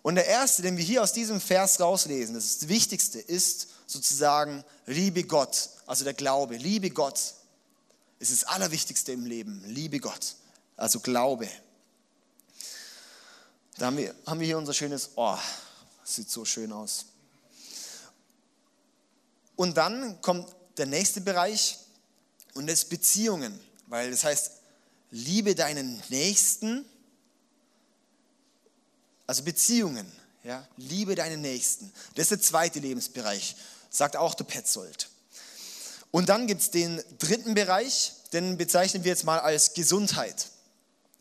Und 0.04 0.16
der 0.16 0.28
erste, 0.28 0.62
den 0.62 0.78
wir 0.78 0.84
hier 0.84 1.02
aus 1.02 1.14
diesem 1.14 1.42
Vers 1.42 1.80
rauslesen, 1.80 2.36
das, 2.36 2.44
ist 2.46 2.62
das 2.64 2.70
Wichtigste, 2.70 3.20
ist 3.20 3.70
sozusagen 3.88 4.64
liebe 4.86 5.24
Gott, 5.24 5.70
also 5.88 6.04
der 6.04 6.14
Glaube. 6.14 6.58
Liebe 6.58 6.90
Gott 6.90 7.34
ist 8.20 8.32
das 8.32 8.44
Allerwichtigste 8.44 9.14
im 9.14 9.26
Leben. 9.26 9.64
Liebe 9.66 10.00
Gott, 10.00 10.36
also 10.76 11.00
Glaube. 11.00 11.50
Da 13.78 13.88
haben 13.88 13.98
wir, 13.98 14.14
haben 14.26 14.42
wir 14.42 14.46
hier 14.46 14.58
unser 14.58 14.74
schönes, 14.74 15.12
oh, 15.16 15.38
sieht 16.04 16.30
so 16.30 16.44
schön 16.44 16.74
aus. 16.74 17.06
Und 19.56 19.78
dann 19.78 20.22
kommt 20.22 20.54
der 20.78 20.86
nächste 20.86 21.22
Bereich 21.22 21.80
und 22.56 22.68
das 22.68 22.84
Beziehungen, 22.84 23.58
weil 23.88 24.12
das 24.12 24.26
heißt, 24.26 24.52
liebe 25.12 25.56
deinen 25.56 26.02
Nächsten 26.10 26.86
also 29.34 29.46
Beziehungen, 29.46 30.06
ja, 30.44 30.64
liebe 30.78 31.16
deinen 31.16 31.42
Nächsten. 31.42 31.92
Das 32.14 32.26
ist 32.26 32.32
der 32.32 32.42
zweite 32.42 32.78
Lebensbereich, 32.78 33.56
sagt 33.90 34.16
auch 34.16 34.36
der 34.36 34.44
Petzold. 34.44 35.10
Und 36.12 36.30
dann 36.30 36.46
gibt 36.46 36.62
es 36.62 36.70
den 36.70 37.02
dritten 37.18 37.56
Bereich, 37.56 38.12
den 38.32 38.58
bezeichnen 38.58 39.04
wir 39.04 39.10
jetzt 39.10 39.24
mal 39.24 39.40
als 39.40 39.74
Gesundheit. 39.74 40.50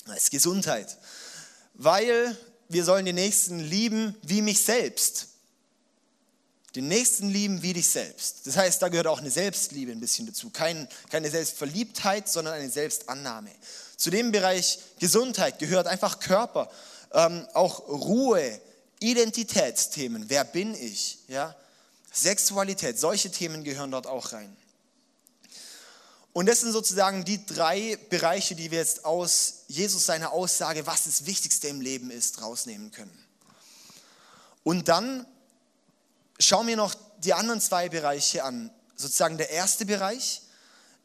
Als 0.05 0.29
Gesundheit. 0.29 0.99
Weil 1.73 2.37
wir 2.69 2.85
sollen 2.85 3.07
den 3.07 3.15
Nächsten 3.15 3.59
lieben 3.59 4.15
wie 4.21 4.43
mich 4.43 4.63
selbst. 4.63 5.29
Den 6.75 6.89
Nächsten 6.89 7.31
lieben 7.31 7.63
wie 7.63 7.73
dich 7.73 7.89
selbst. 7.89 8.47
Das 8.47 8.59
heißt, 8.59 8.83
da 8.83 8.89
gehört 8.89 9.07
auch 9.07 9.21
eine 9.21 9.31
Selbstliebe 9.31 9.91
ein 9.91 10.01
bisschen 10.01 10.27
dazu. 10.27 10.51
Kein, 10.51 10.87
keine 11.09 11.31
Selbstverliebtheit, 11.31 12.29
sondern 12.29 12.53
eine 12.53 12.69
Selbstannahme. 12.69 13.53
Zu 13.97 14.11
dem 14.11 14.33
Bereich 14.33 14.81
Gesundheit 14.99 15.59
gehört 15.59 15.87
einfach 15.87 16.21
Körper, 16.21 16.71
ähm, 17.13 17.47
auch 17.55 17.81
Ruhe, 17.89 18.61
Identitätsthemen, 19.01 20.31
wer 20.31 20.45
bin 20.45 20.75
ich, 20.75 21.19
ja, 21.29 21.55
Sexualität, 22.13 22.99
solche 22.99 23.31
Themen 23.31 23.65
gehören 23.65 23.91
dort 23.91 24.07
auch 24.07 24.33
rein. 24.33 24.57
Und 26.33 26.47
das 26.47 26.61
sind 26.61 26.73
sozusagen 26.73 27.25
die 27.25 27.45
drei 27.45 27.99
Bereiche, 28.09 28.55
die 28.55 28.71
wir 28.71 28.79
jetzt 28.79 29.05
aus 29.05 29.65
Jesus 29.69 30.07
seiner 30.07 30.33
Aussage, 30.33 30.87
was 30.87 31.05
das 31.05 31.27
Wichtigste 31.27 31.69
im 31.69 31.81
Leben 31.81 32.11
ist, 32.11 32.41
rausnehmen 32.41 32.91
können. 32.91 33.27
Und 34.65 34.89
dann 34.89 35.27
schauen 36.39 36.67
wir 36.67 36.77
noch 36.77 36.95
die 37.19 37.35
anderen 37.35 37.61
zwei 37.61 37.89
Bereiche 37.89 38.45
an. 38.45 38.71
Sozusagen 38.97 39.37
der 39.37 39.51
erste 39.51 39.85
Bereich 39.85 40.43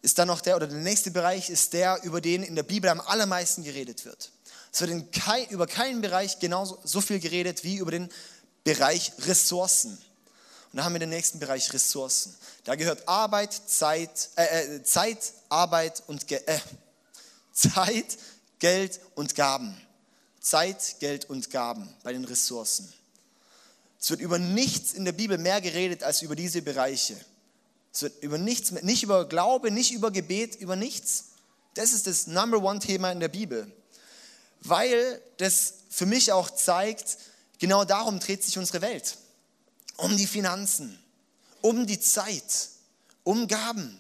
ist 0.02 0.18
dann 0.18 0.28
noch 0.28 0.42
der, 0.42 0.56
oder 0.56 0.68
der 0.68 0.78
nächste 0.78 1.12
Bereich 1.12 1.50
ist 1.50 1.74
der, 1.74 2.02
über 2.04 2.22
den 2.22 2.44
in 2.44 2.56
der 2.56 2.64
Bibel 2.64 2.90
am 2.90 3.02
allermeisten 3.02 3.64
geredet 3.64 4.06
wird. 4.06 4.32
Es 4.78 4.82
wird 4.82 4.92
in 4.92 5.10
kein, 5.10 5.50
über 5.50 5.66
keinen 5.66 6.02
Bereich 6.02 6.38
genauso 6.38 6.78
so 6.84 7.02
viel 7.02 7.20
geredet 7.20 7.64
wie 7.64 7.78
über 7.78 7.90
den 7.90 8.10
Bereich 8.64 9.12
Ressourcen. 9.26 9.94
Und 10.72 10.78
da 10.78 10.84
haben 10.84 10.94
wir 10.94 11.00
den 11.00 11.10
nächsten 11.10 11.40
Bereich 11.40 11.74
Ressourcen. 11.74 12.36
Da 12.64 12.76
gehört 12.76 13.08
Arbeit, 13.08 13.54
Zeit, 13.54 14.30
äh, 14.36 14.76
äh 14.76 14.84
Zeit, 14.84 15.34
Arbeit 15.50 16.04
und 16.06 16.28
Ge 16.28 16.40
äh, 16.46 16.60
Zeit, 17.54 18.20
Geld 18.60 19.00
und 19.16 19.34
Gaben. 19.34 19.76
Zeit, 20.42 20.98
Geld 21.00 21.28
und 21.28 21.50
Gaben 21.50 21.92
bei 22.04 22.14
den 22.14 22.24
Ressourcen. 22.24 22.94
Es 24.00 24.12
wird 24.12 24.20
über 24.20 24.38
nichts 24.38 24.94
in 24.94 25.06
der 25.06 25.12
Bibel 25.12 25.40
mehr 25.40 25.60
geredet 25.60 26.04
als 26.04 26.22
über 26.22 26.36
diese 26.36 26.62
Bereiche. 26.62 27.16
Es 27.92 28.04
wird 28.04 28.22
über 28.22 28.38
nichts, 28.38 28.70
nicht 28.70 29.02
über 29.02 29.28
Glaube, 29.28 29.72
nicht 29.72 29.92
über 29.92 30.12
Gebet, 30.12 30.56
über 30.58 30.76
nichts. 30.76 31.30
Das 31.74 31.94
ist 31.94 32.06
das 32.06 32.28
Number 32.28 32.62
One 32.62 32.78
Thema 32.78 33.12
in 33.12 33.20
der 33.20 33.30
Bibel 33.30 33.74
weil 34.62 35.22
das 35.38 35.74
für 35.90 36.06
mich 36.06 36.32
auch 36.32 36.50
zeigt, 36.50 37.18
genau 37.60 37.86
darum 37.86 38.20
dreht 38.20 38.44
sich 38.44 38.58
unsere 38.58 38.82
Welt. 38.82 39.18
Um 39.98 40.16
die 40.16 40.28
Finanzen, 40.28 41.00
um 41.62 41.88
die 41.88 42.00
Zeit, 42.00 42.70
um 43.24 43.48
Gaben. 43.48 44.00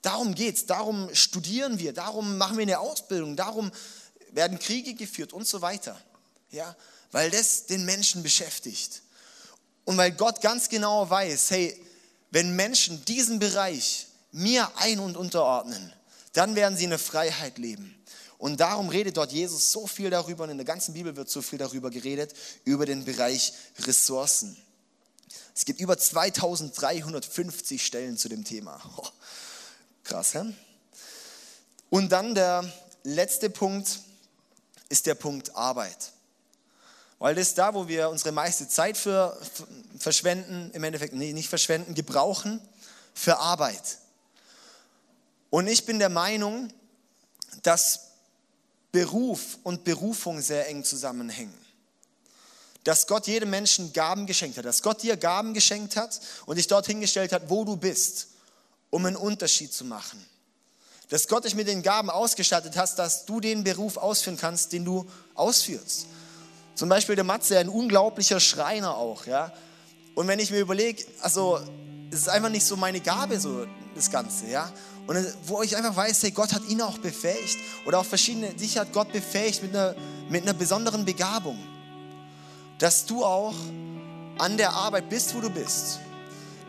Darum 0.00 0.34
geht 0.34 0.56
es, 0.56 0.66
darum 0.66 1.12
studieren 1.14 1.78
wir, 1.78 1.92
darum 1.92 2.38
machen 2.38 2.56
wir 2.56 2.62
eine 2.62 2.78
Ausbildung, 2.78 3.36
darum 3.36 3.70
werden 4.30 4.58
Kriege 4.58 4.94
geführt 4.94 5.32
und 5.32 5.46
so 5.46 5.62
weiter. 5.62 6.00
Ja, 6.50 6.76
weil 7.12 7.30
das 7.30 7.66
den 7.66 7.84
Menschen 7.84 8.22
beschäftigt. 8.22 9.02
Und 9.84 9.96
weil 9.96 10.12
Gott 10.12 10.40
ganz 10.40 10.68
genau 10.68 11.08
weiß, 11.08 11.50
hey, 11.50 11.84
wenn 12.30 12.56
Menschen 12.56 13.04
diesen 13.04 13.38
Bereich 13.38 14.06
mir 14.32 14.70
ein- 14.76 15.00
und 15.00 15.16
unterordnen, 15.16 15.92
dann 16.32 16.54
werden 16.54 16.76
sie 16.76 16.84
in 16.84 16.90
der 16.90 16.98
Freiheit 16.98 17.58
leben. 17.58 17.94
Und 18.42 18.58
darum 18.58 18.88
redet 18.88 19.16
dort 19.18 19.30
Jesus 19.30 19.70
so 19.70 19.86
viel 19.86 20.10
darüber 20.10 20.42
und 20.42 20.50
in 20.50 20.56
der 20.56 20.64
ganzen 20.64 20.94
Bibel 20.94 21.14
wird 21.14 21.30
so 21.30 21.42
viel 21.42 21.60
darüber 21.60 21.90
geredet, 21.90 22.34
über 22.64 22.86
den 22.86 23.04
Bereich 23.04 23.52
Ressourcen. 23.78 24.56
Es 25.54 25.64
gibt 25.64 25.78
über 25.78 25.96
2350 25.96 27.86
Stellen 27.86 28.18
zu 28.18 28.28
dem 28.28 28.42
Thema. 28.42 28.82
Krass, 30.02 30.34
hä? 30.34 30.52
Und 31.88 32.10
dann 32.10 32.34
der 32.34 32.68
letzte 33.04 33.48
Punkt 33.48 34.00
ist 34.88 35.06
der 35.06 35.14
Punkt 35.14 35.54
Arbeit. 35.54 36.10
Weil 37.20 37.36
das 37.36 37.46
ist 37.46 37.58
da, 37.58 37.74
wo 37.74 37.86
wir 37.86 38.08
unsere 38.08 38.32
meiste 38.32 38.66
Zeit 38.66 38.96
für 38.96 39.40
verschwenden, 40.00 40.72
im 40.72 40.82
Endeffekt 40.82 41.14
nee, 41.14 41.32
nicht 41.32 41.48
verschwenden, 41.48 41.94
gebrauchen 41.94 42.60
für 43.14 43.38
Arbeit. 43.38 43.98
Und 45.48 45.68
ich 45.68 45.86
bin 45.86 46.00
der 46.00 46.08
Meinung, 46.08 46.72
dass 47.62 48.11
Beruf 48.92 49.58
und 49.62 49.84
Berufung 49.84 50.40
sehr 50.40 50.68
eng 50.68 50.84
zusammenhängen. 50.84 51.54
Dass 52.84 53.06
Gott 53.06 53.26
jedem 53.26 53.50
Menschen 53.50 53.92
Gaben 53.92 54.26
geschenkt 54.26 54.58
hat, 54.58 54.64
dass 54.64 54.82
Gott 54.82 55.02
dir 55.02 55.16
Gaben 55.16 55.54
geschenkt 55.54 55.96
hat 55.96 56.20
und 56.46 56.56
dich 56.56 56.66
dorthin 56.66 57.00
gestellt 57.00 57.32
hat, 57.32 57.48
wo 57.48 57.64
du 57.64 57.76
bist, 57.76 58.28
um 58.90 59.06
einen 59.06 59.16
Unterschied 59.16 59.72
zu 59.72 59.84
machen. 59.84 60.24
Dass 61.08 61.28
Gott 61.28 61.44
dich 61.44 61.54
mit 61.54 61.68
den 61.68 61.82
Gaben 61.82 62.10
ausgestattet 62.10 62.76
hat, 62.76 62.98
dass 62.98 63.24
du 63.24 63.40
den 63.40 63.64
Beruf 63.64 63.96
ausführen 63.96 64.36
kannst, 64.36 64.72
den 64.72 64.84
du 64.84 65.08
ausführst. 65.34 66.06
Zum 66.74 66.88
Beispiel 66.88 67.14
der 67.14 67.24
Matze, 67.24 67.58
ein 67.58 67.68
unglaublicher 67.68 68.40
Schreiner 68.40 68.96
auch, 68.96 69.26
ja. 69.26 69.52
Und 70.14 70.26
wenn 70.28 70.38
ich 70.38 70.50
mir 70.50 70.60
überlege, 70.60 71.04
also 71.20 71.60
es 72.10 72.20
ist 72.20 72.28
einfach 72.28 72.48
nicht 72.48 72.66
so 72.66 72.76
meine 72.76 73.00
Gabe, 73.00 73.40
so 73.40 73.66
das 73.94 74.10
Ganze, 74.10 74.48
ja. 74.48 74.70
Und 75.06 75.18
wo 75.46 75.62
ich 75.62 75.76
einfach 75.76 75.96
weiß, 75.96 76.22
hey, 76.22 76.30
Gott 76.30 76.52
hat 76.52 76.62
ihn 76.68 76.80
auch 76.80 76.98
befähigt. 76.98 77.56
Oder 77.86 77.98
auch 77.98 78.04
verschiedene, 78.04 78.54
dich 78.54 78.78
hat 78.78 78.92
Gott 78.92 79.12
befähigt 79.12 79.62
mit 79.62 79.74
einer, 79.74 79.94
mit 80.28 80.42
einer 80.42 80.54
besonderen 80.54 81.04
Begabung. 81.04 81.58
Dass 82.78 83.06
du 83.06 83.24
auch 83.24 83.54
an 84.38 84.56
der 84.56 84.72
Arbeit 84.72 85.08
bist, 85.08 85.34
wo 85.34 85.40
du 85.40 85.50
bist. 85.50 86.00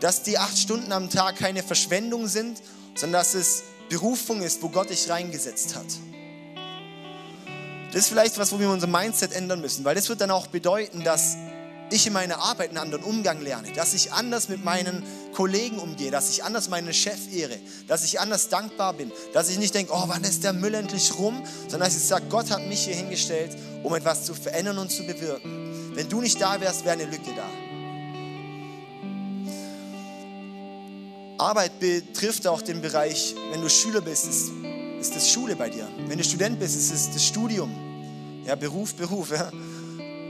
Dass 0.00 0.22
die 0.22 0.38
acht 0.38 0.58
Stunden 0.58 0.92
am 0.92 1.10
Tag 1.10 1.36
keine 1.36 1.62
Verschwendung 1.62 2.26
sind, 2.26 2.60
sondern 2.94 3.20
dass 3.20 3.34
es 3.34 3.62
Berufung 3.88 4.42
ist, 4.42 4.62
wo 4.62 4.68
Gott 4.68 4.90
dich 4.90 5.08
reingesetzt 5.08 5.76
hat. 5.76 5.86
Das 7.92 8.02
ist 8.02 8.08
vielleicht 8.08 8.38
was, 8.38 8.50
wo 8.50 8.58
wir 8.58 8.68
unser 8.70 8.88
Mindset 8.88 9.32
ändern 9.32 9.60
müssen, 9.60 9.84
weil 9.84 9.94
das 9.94 10.08
wird 10.08 10.20
dann 10.20 10.32
auch 10.32 10.48
bedeuten, 10.48 11.04
dass 11.04 11.36
ich 11.90 12.06
in 12.06 12.12
meiner 12.12 12.38
Arbeit 12.38 12.70
einen 12.70 12.78
anderen 12.78 13.04
Umgang 13.04 13.40
lerne, 13.40 13.72
dass 13.72 13.94
ich 13.94 14.12
anders 14.12 14.48
mit 14.48 14.64
meinen 14.64 15.04
Kollegen 15.34 15.78
umgehe, 15.78 16.10
dass 16.10 16.30
ich 16.30 16.44
anders 16.44 16.68
meinen 16.68 16.94
Chef 16.94 17.32
ehre, 17.32 17.58
dass 17.88 18.04
ich 18.04 18.20
anders 18.20 18.48
dankbar 18.48 18.94
bin, 18.94 19.12
dass 19.32 19.50
ich 19.50 19.58
nicht 19.58 19.74
denke, 19.74 19.92
oh, 19.94 20.04
wann 20.06 20.24
ist 20.24 20.44
der 20.44 20.52
Müll 20.52 20.74
endlich 20.74 21.18
rum, 21.18 21.42
sondern 21.62 21.88
dass 21.88 21.96
ich 21.96 22.04
sage, 22.04 22.26
Gott 22.30 22.50
hat 22.50 22.66
mich 22.66 22.84
hier 22.84 22.94
hingestellt, 22.94 23.56
um 23.82 23.94
etwas 23.94 24.24
zu 24.24 24.34
verändern 24.34 24.78
und 24.78 24.90
zu 24.90 25.04
bewirken. 25.06 25.92
Wenn 25.94 26.08
du 26.08 26.20
nicht 26.20 26.40
da 26.40 26.60
wärst, 26.60 26.84
wäre 26.84 26.94
eine 26.94 27.04
Lücke 27.04 27.30
da. 27.36 27.48
Arbeit 31.38 31.78
betrifft 31.80 32.46
auch 32.46 32.62
den 32.62 32.80
Bereich, 32.80 33.34
wenn 33.50 33.60
du 33.60 33.68
Schüler 33.68 34.00
bist, 34.00 34.26
ist, 34.26 34.50
ist 35.00 35.14
das 35.14 35.30
Schule 35.30 35.56
bei 35.56 35.68
dir. 35.68 35.88
Wenn 36.06 36.16
du 36.16 36.24
Student 36.24 36.58
bist, 36.60 36.76
ist 36.76 36.92
es 36.92 37.10
das 37.12 37.24
Studium. 37.24 37.70
Ja, 38.46 38.54
Beruf, 38.54 38.94
Beruf. 38.94 39.30
Ja. 39.30 39.50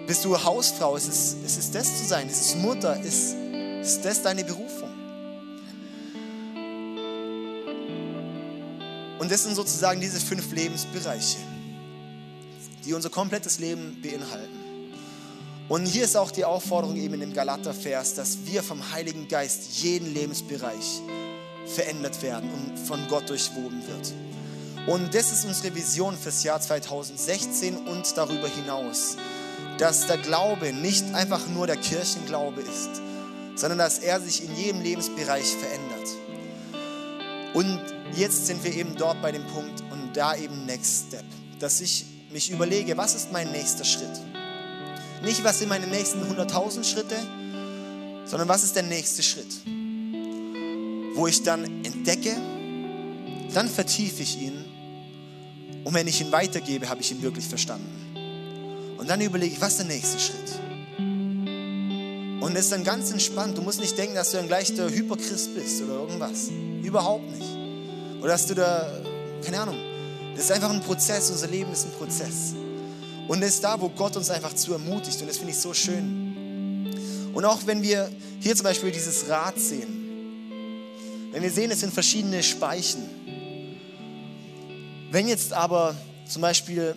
Bist 0.07 0.25
du 0.25 0.43
Hausfrau? 0.43 0.97
Ist 0.97 1.09
es, 1.09 1.35
ist 1.45 1.59
es 1.59 1.71
das 1.71 1.99
zu 1.99 2.07
sein? 2.07 2.29
Ist 2.29 2.40
es 2.40 2.55
Mutter? 2.57 2.99
Ist, 3.03 3.35
ist 3.83 4.05
das 4.05 4.23
deine 4.23 4.45
Berufung? 4.45 4.93
Und 9.18 9.31
das 9.31 9.44
sind 9.44 9.55
sozusagen 9.55 10.00
diese 10.00 10.20
fünf 10.20 10.53
Lebensbereiche, 10.53 11.38
die 12.85 12.92
unser 12.94 13.11
komplettes 13.11 13.59
Leben 13.59 14.00
beinhalten. 14.03 14.64
Und 15.68 15.87
hier 15.87 16.05
ist 16.05 16.16
auch 16.16 16.31
die 16.31 16.44
Aufforderung 16.44 16.96
eben 16.96 17.14
in 17.14 17.20
dem 17.20 17.33
Galater-Vers, 17.33 18.14
dass 18.14 18.38
wir 18.44 18.62
vom 18.62 18.92
Heiligen 18.92 19.29
Geist 19.29 19.83
jeden 19.83 20.12
Lebensbereich 20.12 21.00
verändert 21.66 22.20
werden 22.22 22.50
und 22.50 22.79
von 22.79 23.00
Gott 23.09 23.31
durchwoben 23.31 23.83
wird. 23.87 24.12
Und 24.87 25.14
das 25.14 25.33
ist 25.33 25.46
unsere 25.46 25.74
Vision 25.74 26.16
fürs 26.16 26.42
Jahr 26.42 26.61
2016 26.61 27.87
und 27.87 28.14
darüber 28.16 28.48
hinaus, 28.48 29.16
dass 29.79 30.07
der 30.07 30.18
Glaube 30.18 30.74
nicht 30.74 31.14
einfach 31.14 31.48
nur 31.48 31.66
der 31.66 31.77
Kirchenglaube 31.77 32.61
ist, 32.61 33.00
sondern 33.57 33.79
dass 33.79 33.98
er 33.98 34.20
sich 34.20 34.44
in 34.44 34.55
jedem 34.55 34.83
Lebensbereich 34.83 35.46
verändert. 35.46 36.09
Und 37.55 37.81
jetzt 38.16 38.46
sind 38.46 38.62
wir 38.64 38.74
eben 38.74 38.96
dort 38.96 39.20
bei 39.22 39.33
dem 39.33 39.44
Punkt 39.46 39.83
und 39.90 40.12
da 40.14 40.35
eben 40.37 40.66
Next 40.66 41.09
Step, 41.09 41.24
dass 41.59 41.81
ich 41.81 42.05
mich 42.31 42.50
überlege, 42.50 42.96
was 42.96 43.14
ist 43.14 43.33
mein 43.33 43.50
nächster 43.53 43.85
Schritt? 43.85 44.20
Nicht, 45.22 45.42
was 45.44 45.59
sind 45.59 45.68
meine 45.68 45.87
nächsten 45.87 46.20
100.000 46.22 46.85
Schritte, 46.85 47.16
sondern 48.24 48.48
was 48.48 48.64
ist 48.64 48.77
der 48.77 48.83
nächste 48.83 49.22
Schritt? 49.22 49.62
Wo 51.14 51.27
ich 51.27 51.42
dann 51.42 51.64
entdecke, 51.85 52.37
dann 53.55 53.68
vertiefe 53.68 54.22
ich 54.22 54.40
ihn 54.40 54.64
und 55.85 55.94
wenn 55.94 56.07
ich 56.09 56.20
ihn 56.20 56.33
weitergebe, 56.33 56.88
habe 56.88 57.00
ich 57.00 57.12
ihn 57.12 57.22
wirklich 57.22 57.46
verstanden. 57.46 58.96
Und 58.98 59.09
dann 59.09 59.20
überlege 59.20 59.55
ich, 59.55 59.61
was 59.61 59.72
ist 59.72 59.79
der 59.79 59.87
nächste 59.87 60.18
Schritt? 60.18 60.59
Und 62.40 62.57
es 62.57 62.64
ist 62.64 62.72
dann 62.72 62.85
ganz 62.85 63.11
entspannt. 63.11 63.57
Du 63.57 63.62
musst 63.62 63.81
nicht 63.81 63.96
denken, 63.96 64.14
dass 64.14 64.31
du 64.31 64.38
dann 64.38 64.48
gleich 64.48 64.74
der 64.74 64.90
Hyperchrist 64.90 65.55
bist 65.55 65.83
oder 65.83 65.94
irgendwas. 65.94 66.50
Überhaupt 66.83 67.31
nicht. 67.31 67.63
Oder 68.25 68.33
dass 68.33 68.47
du 68.47 68.55
da, 68.55 68.91
keine 69.45 69.61
Ahnung. 69.61 69.77
Das 70.35 70.47
ist 70.47 70.51
einfach 70.51 70.71
ein 70.71 70.81
Prozess. 70.81 71.31
Unser 71.31 71.47
Leben 71.47 71.71
ist 71.71 71.85
ein 71.85 71.93
Prozess. 71.93 72.55
Und 73.29 73.43
es 73.43 73.57
ist 73.57 73.65
da, 73.65 73.79
wo 73.79 73.91
Gott 73.91 74.17
uns 74.17 74.31
einfach 74.31 74.55
zu 74.55 74.73
ermutigt. 74.73 75.21
Und 75.21 75.29
das 75.29 75.37
finde 75.37 75.53
ich 75.53 75.59
so 75.59 75.75
schön. 75.75 76.89
Und 77.35 77.45
auch 77.45 77.67
wenn 77.67 77.83
wir 77.83 78.11
hier 78.41 78.57
zum 78.57 78.65
Beispiel 78.65 78.91
dieses 78.93 79.29
Rad 79.29 79.61
sehen. 79.61 80.49
Wenn 81.33 81.43
wir 81.43 81.51
sehen, 81.51 81.71
es 81.71 81.81
sind 81.81 81.93
verschiedene 81.93 82.43
Speichen. 82.43 83.03
Wenn 85.11 85.29
jetzt 85.29 85.53
aber 85.53 85.95
zum 86.27 86.41
Beispiel 86.41 86.95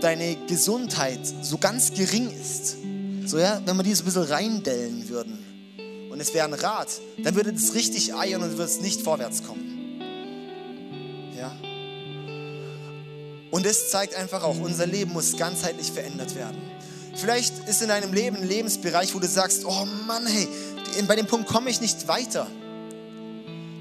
deine 0.00 0.36
Gesundheit 0.48 1.20
so 1.40 1.56
ganz 1.56 1.94
gering 1.94 2.30
ist, 2.30 2.78
so 3.26 3.38
ja, 3.38 3.62
wenn 3.64 3.76
wir 3.76 3.84
die 3.84 3.94
so 3.94 4.02
ein 4.02 4.06
bisschen 4.06 4.24
reindellen 4.24 5.08
würden 5.08 5.38
und 6.10 6.18
es 6.18 6.34
wäre 6.34 6.48
ein 6.48 6.54
Rad, 6.54 6.88
dann 7.22 7.36
würde 7.36 7.52
das 7.52 7.74
richtig 7.74 8.12
eiern 8.12 8.42
und 8.42 8.50
würde 8.58 8.64
es 8.64 8.80
nicht 8.80 9.02
vorwärts 9.02 9.44
kommen. 9.44 9.69
Und 13.60 13.66
das 13.66 13.90
zeigt 13.90 14.14
einfach 14.14 14.42
auch, 14.42 14.58
unser 14.58 14.86
Leben 14.86 15.12
muss 15.12 15.36
ganzheitlich 15.36 15.92
verändert 15.92 16.34
werden. 16.34 16.56
Vielleicht 17.14 17.68
ist 17.68 17.82
in 17.82 17.88
deinem 17.88 18.14
Leben 18.14 18.36
ein 18.36 18.48
Lebensbereich, 18.48 19.14
wo 19.14 19.18
du 19.18 19.28
sagst, 19.28 19.66
oh 19.66 19.86
Mann, 20.06 20.26
hey, 20.26 20.48
bei 21.06 21.14
dem 21.14 21.26
Punkt 21.26 21.46
komme 21.46 21.68
ich 21.68 21.78
nicht 21.82 22.08
weiter. 22.08 22.46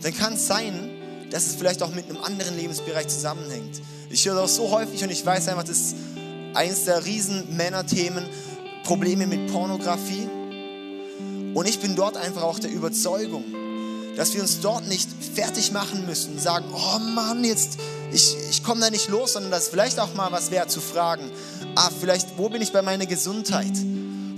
Dann 0.02 0.13
kann 0.18 0.34
es 0.34 0.48
sein, 0.48 1.30
dass 1.32 1.48
es 1.48 1.56
vielleicht 1.56 1.82
auch 1.82 1.94
mit 1.94 2.10
einem 2.10 2.22
anderen 2.22 2.58
Lebensbereich 2.58 3.08
zusammenhängt. 3.08 3.80
Ich 4.10 4.26
höre 4.26 4.36
das 4.36 4.58
so 4.58 4.70
häufig 4.70 5.02
und 5.02 5.12
ich 5.12 5.26
weiß 5.26 5.48
einfach, 5.48 5.63
das 5.63 5.78
ist 5.78 5.96
eines 6.56 6.84
der 6.84 7.06
riesen 7.06 7.56
Männerthemen, 7.56 8.28
Probleme 8.84 9.28
mit 9.28 9.50
Pornografie. 9.50 10.28
Und 11.54 11.70
ich 11.70 11.80
bin 11.80 11.96
dort 11.96 12.18
einfach 12.18 12.44
auch 12.44 12.60
der 12.60 12.70
Überzeugung, 12.70 13.46
dass 14.18 14.34
wir 14.34 14.42
uns 14.42 14.60
dort 14.60 14.89
nicht 14.89 15.08
fertig 15.34 15.72
machen 15.72 16.06
müssen, 16.06 16.38
sagen, 16.38 16.65
oh 16.74 17.00
Mann, 17.00 17.46
jetzt, 17.46 17.78
ich, 18.12 18.36
ich 18.50 18.63
komme 18.63 18.82
da 18.82 18.89
nicht 18.89 19.08
los, 19.10 19.34
sondern 19.34 19.52
dass 19.52 19.67
vielleicht 19.67 20.00
auch 20.00 20.13
mal 20.13 20.32
was 20.32 20.52
wäre 20.52 20.67
zu 20.67 20.82
fragen, 20.82 21.32
ah, 21.76 21.89
vielleicht, 22.00 22.38
wo 22.38 22.50
bin 22.50 22.62
ich 22.62 22.72
bei 22.72 22.82
meiner 22.82 23.06
Gesundheit? 23.06 23.74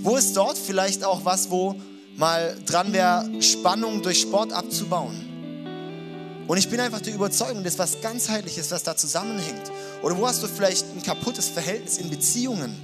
Wo 0.00 0.16
ist 0.16 0.36
dort 0.36 0.58
vielleicht 0.58 1.04
auch 1.04 1.24
was, 1.24 1.50
wo 1.50 1.76
mal 2.16 2.56
dran 2.66 2.92
wäre, 2.92 3.28
Spannung 3.40 4.02
durch 4.02 4.20
Sport 4.20 4.52
abzubauen? 4.52 5.28
Und 6.48 6.58
ich 6.58 6.68
bin 6.68 6.80
einfach 6.80 7.00
der 7.00 7.14
Überzeugung, 7.14 7.62
dass 7.64 7.78
was 7.78 8.00
ganzheitliches, 8.00 8.70
was 8.72 8.82
da 8.82 8.96
zusammenhängt. 8.96 9.70
Oder 10.02 10.18
wo 10.18 10.26
hast 10.26 10.42
du 10.42 10.48
vielleicht 10.48 10.84
ein 10.94 11.02
kaputtes 11.02 11.48
Verhältnis 11.48 11.98
in 11.98 12.10
Beziehungen, 12.10 12.76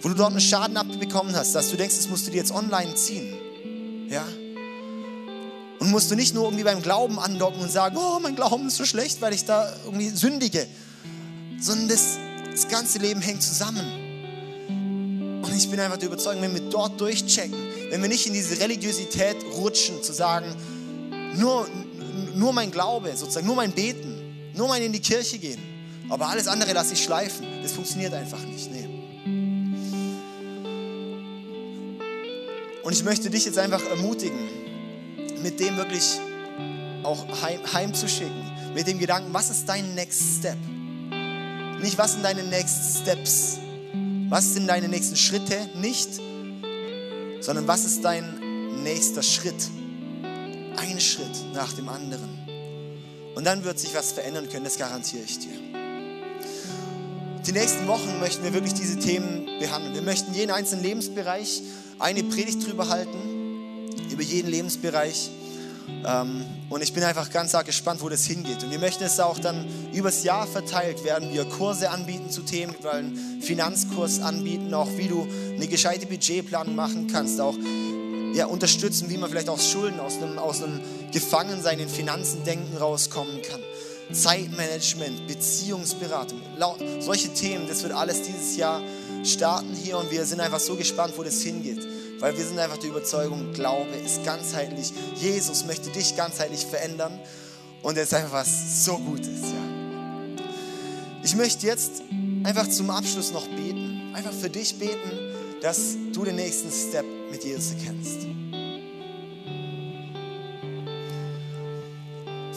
wo 0.00 0.08
du 0.08 0.14
dort 0.14 0.30
einen 0.30 0.40
Schaden 0.40 0.76
abbekommen 0.76 1.34
hast, 1.34 1.54
dass 1.54 1.70
du 1.70 1.76
denkst, 1.76 1.96
das 1.96 2.08
musst 2.08 2.26
du 2.26 2.30
dir 2.30 2.38
jetzt 2.38 2.52
online 2.52 2.94
ziehen. 2.94 3.34
Ja? 4.08 4.24
Und 5.78 5.90
musst 5.90 6.10
du 6.10 6.16
nicht 6.16 6.34
nur 6.34 6.44
irgendwie 6.44 6.64
beim 6.64 6.82
Glauben 6.82 7.18
andocken 7.18 7.60
und 7.60 7.70
sagen, 7.70 7.96
oh, 7.96 8.18
mein 8.20 8.34
Glauben 8.34 8.66
ist 8.66 8.76
so 8.76 8.84
schlecht, 8.84 9.20
weil 9.20 9.32
ich 9.32 9.44
da 9.44 9.72
irgendwie 9.84 10.08
sündige, 10.08 10.66
sondern 11.60 11.88
das, 11.88 12.18
das 12.50 12.68
ganze 12.68 12.98
Leben 12.98 13.20
hängt 13.20 13.42
zusammen. 13.42 14.08
Und 15.42 15.56
ich 15.56 15.70
bin 15.70 15.78
einfach 15.78 15.98
der 15.98 16.08
Überzeugung, 16.08 16.42
wenn 16.42 16.54
wir 16.54 16.68
dort 16.68 17.00
durchchecken, 17.00 17.56
wenn 17.90 18.02
wir 18.02 18.08
nicht 18.08 18.26
in 18.26 18.32
diese 18.32 18.58
Religiosität 18.60 19.36
rutschen, 19.56 20.02
zu 20.02 20.12
sagen, 20.12 20.54
nur, 21.36 21.68
nur 22.34 22.52
mein 22.52 22.70
Glaube, 22.70 23.16
sozusagen, 23.16 23.46
nur 23.46 23.56
mein 23.56 23.72
Beten, 23.72 24.52
nur 24.54 24.68
mein 24.68 24.82
in 24.82 24.92
die 24.92 25.00
Kirche 25.00 25.38
gehen. 25.38 25.62
Aber 26.08 26.28
alles 26.28 26.48
andere 26.48 26.72
lasse 26.72 26.94
ich 26.94 27.02
schleifen. 27.02 27.46
Das 27.62 27.72
funktioniert 27.72 28.12
einfach 28.14 28.42
nicht. 28.44 28.70
Nee. 28.72 28.88
Und 32.82 32.92
ich 32.92 33.04
möchte 33.04 33.30
dich 33.30 33.44
jetzt 33.44 33.58
einfach 33.58 33.84
ermutigen, 33.84 34.38
mit 35.42 35.60
dem 35.60 35.76
wirklich 35.76 36.18
auch 37.02 37.24
heim, 37.42 37.60
heimzuschicken. 37.72 38.74
Mit 38.74 38.86
dem 38.86 38.98
Gedanken, 38.98 39.32
was 39.32 39.50
ist 39.50 39.68
dein 39.68 39.94
Next 39.94 40.38
Step? 40.38 40.58
Nicht, 41.80 41.96
was 41.96 42.12
sind 42.12 42.24
deine 42.24 42.42
Next 42.42 43.00
Steps? 43.00 43.58
Was 44.28 44.52
sind 44.52 44.66
deine 44.66 44.88
nächsten 44.88 45.16
Schritte? 45.16 45.56
Nicht, 45.74 46.20
sondern 47.40 47.66
was 47.66 47.86
ist 47.86 48.04
dein 48.04 48.82
nächster 48.82 49.22
Schritt? 49.22 49.70
Ein 50.76 51.00
Schritt 51.00 51.54
nach 51.54 51.72
dem 51.72 51.88
anderen. 51.88 52.38
Und 53.34 53.44
dann 53.46 53.64
wird 53.64 53.78
sich 53.78 53.94
was 53.94 54.12
verändern 54.12 54.48
können, 54.50 54.64
das 54.64 54.76
garantiere 54.76 55.22
ich 55.22 55.38
dir. 55.38 55.54
Die 57.46 57.52
nächsten 57.52 57.86
Wochen 57.86 58.20
möchten 58.20 58.44
wir 58.44 58.52
wirklich 58.52 58.74
diese 58.74 58.98
Themen 58.98 59.46
behandeln. 59.58 59.94
Wir 59.94 60.02
möchten 60.02 60.34
jeden 60.34 60.50
einzelnen 60.50 60.84
Lebensbereich 60.84 61.62
eine 61.98 62.22
Predigt 62.24 62.66
drüber 62.66 62.90
halten, 62.90 63.37
über 64.18 64.24
jeden 64.24 64.50
Lebensbereich. 64.50 65.30
Ähm, 66.04 66.44
und 66.68 66.82
ich 66.82 66.92
bin 66.92 67.04
einfach 67.04 67.30
ganz 67.30 67.54
arg 67.54 67.66
gespannt, 67.66 68.02
wo 68.02 68.08
das 68.08 68.24
hingeht. 68.24 68.64
Und 68.64 68.70
wir 68.72 68.80
möchten 68.80 69.04
es 69.04 69.20
auch 69.20 69.38
dann 69.38 69.64
übers 69.92 70.24
Jahr 70.24 70.46
verteilt, 70.46 71.04
werden 71.04 71.32
wir 71.32 71.44
Kurse 71.44 71.90
anbieten 71.90 72.28
zu 72.28 72.42
Themen, 72.42 72.74
wir 72.80 72.90
wollen 72.90 73.40
Finanzkurs 73.40 74.20
anbieten, 74.20 74.74
auch 74.74 74.88
wie 74.96 75.06
du 75.06 75.26
eine 75.54 75.68
gescheite 75.68 76.06
Budgetplanung 76.06 76.74
machen 76.74 77.06
kannst, 77.06 77.40
auch 77.40 77.54
ja, 78.34 78.46
unterstützen, 78.46 79.08
wie 79.08 79.16
man 79.16 79.30
vielleicht 79.30 79.48
aus 79.48 79.70
Schulden, 79.70 80.00
aus 80.00 80.16
einem, 80.16 80.38
aus 80.38 80.62
einem 80.62 80.80
Gefangensein 81.12 81.78
in 81.78 81.88
Finanzen 81.88 82.42
denken 82.44 82.76
rauskommen 82.76 83.40
kann. 83.42 83.60
Zeitmanagement, 84.12 85.28
Beziehungsberatung, 85.28 86.40
solche 86.98 87.32
Themen, 87.34 87.68
das 87.68 87.82
wird 87.84 87.92
alles 87.92 88.22
dieses 88.22 88.56
Jahr 88.56 88.82
starten 89.22 89.74
hier 89.74 89.98
und 89.98 90.10
wir 90.10 90.24
sind 90.24 90.40
einfach 90.40 90.60
so 90.60 90.74
gespannt, 90.76 91.14
wo 91.16 91.22
das 91.22 91.40
hingeht. 91.42 91.86
Weil 92.20 92.36
wir 92.36 92.44
sind 92.44 92.58
einfach 92.58 92.78
der 92.78 92.90
Überzeugung, 92.90 93.52
Glaube 93.52 93.90
ist 94.04 94.24
ganzheitlich. 94.24 94.92
Jesus 95.16 95.64
möchte 95.64 95.90
dich 95.90 96.16
ganzheitlich 96.16 96.66
verändern 96.66 97.18
und 97.82 97.96
es 97.96 98.08
ist 98.08 98.14
einfach 98.14 98.32
was 98.32 98.84
so 98.84 98.98
Gutes. 98.98 99.40
Ja. 99.42 100.44
Ich 101.22 101.36
möchte 101.36 101.66
jetzt 101.66 102.02
einfach 102.42 102.68
zum 102.68 102.90
Abschluss 102.90 103.32
noch 103.32 103.46
beten. 103.46 104.12
Einfach 104.14 104.32
für 104.32 104.50
dich 104.50 104.78
beten, 104.78 105.10
dass 105.62 105.96
du 106.12 106.24
den 106.24 106.36
nächsten 106.36 106.70
Step 106.70 107.04
mit 107.30 107.44
Jesus 107.44 107.72
erkennst. 107.74 108.26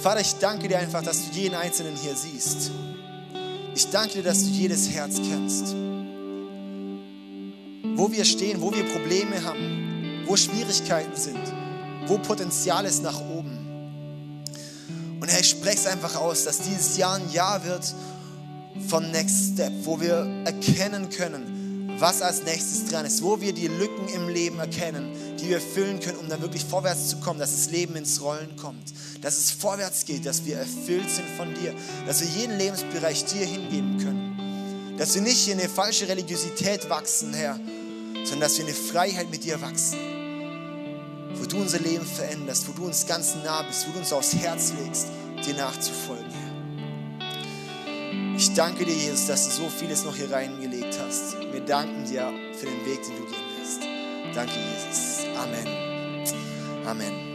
Vater, 0.02 0.22
ich 0.22 0.34
danke 0.36 0.68
dir 0.68 0.80
einfach, 0.80 1.04
dass 1.04 1.30
du 1.30 1.40
jeden 1.40 1.54
Einzelnen 1.54 1.96
hier 1.96 2.16
siehst. 2.16 2.72
Ich 3.76 3.90
danke 3.90 4.16
dir, 4.16 4.24
dass 4.24 4.44
du 4.44 4.50
jedes 4.50 4.90
Herz 4.90 5.18
kennst. 5.18 5.76
Wo 8.02 8.12
wir 8.12 8.26
stehen, 8.26 8.60
wo 8.62 8.74
wir 8.74 8.84
Probleme 8.86 9.44
haben, 9.44 10.24
wo 10.26 10.36
Schwierigkeiten 10.36 11.16
sind, 11.16 11.38
wo 12.08 12.18
Potenzial 12.18 12.84
ist 12.86 13.04
nach 13.04 13.22
oben. 13.22 13.60
Und 15.20 15.28
Herr, 15.28 15.40
ich 15.40 15.52
spreche 15.52 15.78
es 15.78 15.86
einfach 15.86 16.16
aus, 16.16 16.46
dass 16.46 16.62
dieses 16.62 16.98
Jahr 16.98 17.18
ein 17.18 17.32
Jahr 17.32 17.64
wird 17.64 17.94
von 18.88 19.12
Next 19.12 19.54
Step, 19.54 19.72
wo 19.84 20.02
wir 20.02 20.28
erkennen 20.46 21.12
können, 21.12 21.94
was 22.00 22.24
als 22.24 22.42
nächstes 22.42 22.88
dran 22.90 23.06
ist, 23.06 23.22
wo 23.22 23.40
wir 23.40 23.54
die 23.54 23.68
Lücken 23.68 24.08
im 24.08 24.30
Leben 24.30 24.58
erkennen, 24.58 25.12
die 25.40 25.50
wir 25.50 25.62
füllen 25.62 26.00
können, 26.00 26.18
um 26.18 26.28
dann 26.28 26.42
wirklich 26.42 26.66
vorwärts 26.66 27.10
zu 27.10 27.18
kommen, 27.18 27.40
dass 27.40 27.52
das 27.52 27.70
Leben 27.70 27.96
ins 27.96 28.20
Rollen 28.20 28.56
kommt, 28.56 28.96
dass 29.22 29.38
es 29.38 29.52
vorwärts 29.52 30.06
geht, 30.06 30.26
dass 30.26 30.44
wir 30.44 30.58
erfüllt 30.58 31.12
sind 31.12 31.30
von 31.38 31.54
dir, 31.54 31.76
dass 32.08 32.22
wir 32.22 32.30
jeden 32.30 32.58
Lebensbereich 32.58 33.26
dir 33.26 33.46
hingeben 33.46 34.00
können 34.00 34.96
Dass 34.98 35.14
wir 35.14 35.22
nicht 35.22 35.48
in 35.48 35.60
eine 35.60 35.70
falsche 35.70 36.08
Religiosität 36.08 36.90
wachsen, 36.90 37.36
Herr, 37.36 37.60
sondern 38.24 38.42
dass 38.42 38.58
wir 38.58 38.66
in 38.66 38.68
eine 38.68 38.76
Freiheit 38.76 39.32
mit 39.32 39.44
dir 39.44 39.62
wachsen. 39.62 40.00
Wo 41.36 41.46
du 41.46 41.58
unser 41.58 41.80
Leben 41.80 42.06
veränderst, 42.06 42.68
wo 42.68 42.74
du 42.74 42.86
uns 42.86 43.06
ganz 43.06 43.36
nah 43.44 43.64
bist, 43.64 43.88
wo 43.88 43.94
du 43.94 44.00
uns 44.00 44.14
aufs 44.14 44.36
Herz 44.36 44.74
legst, 44.84 45.08
dir 45.46 45.56
nachzufolgen. 45.56 46.52
Ich 48.38 48.54
danke 48.54 48.86
dir, 48.86 48.94
Jesus, 48.94 49.28
dass 49.28 49.46
du 49.46 49.64
so 49.64 49.70
vieles 49.70 50.04
noch 50.04 50.16
hier 50.16 50.32
reingelegt 50.32 50.98
hast. 51.00 51.40
Wir 51.52 51.62
danken 51.62 52.06
dir 52.06 52.32
für 52.60 52.66
den 52.66 52.86
Weg, 52.86 53.02
den 53.04 53.16
du 53.18 53.26
gehen 53.26 53.46
wirst. 53.60 53.82
Danke, 54.36 54.54
Jesus. 54.54 55.26
Amen. 55.38 55.68
Amen. 56.86 57.31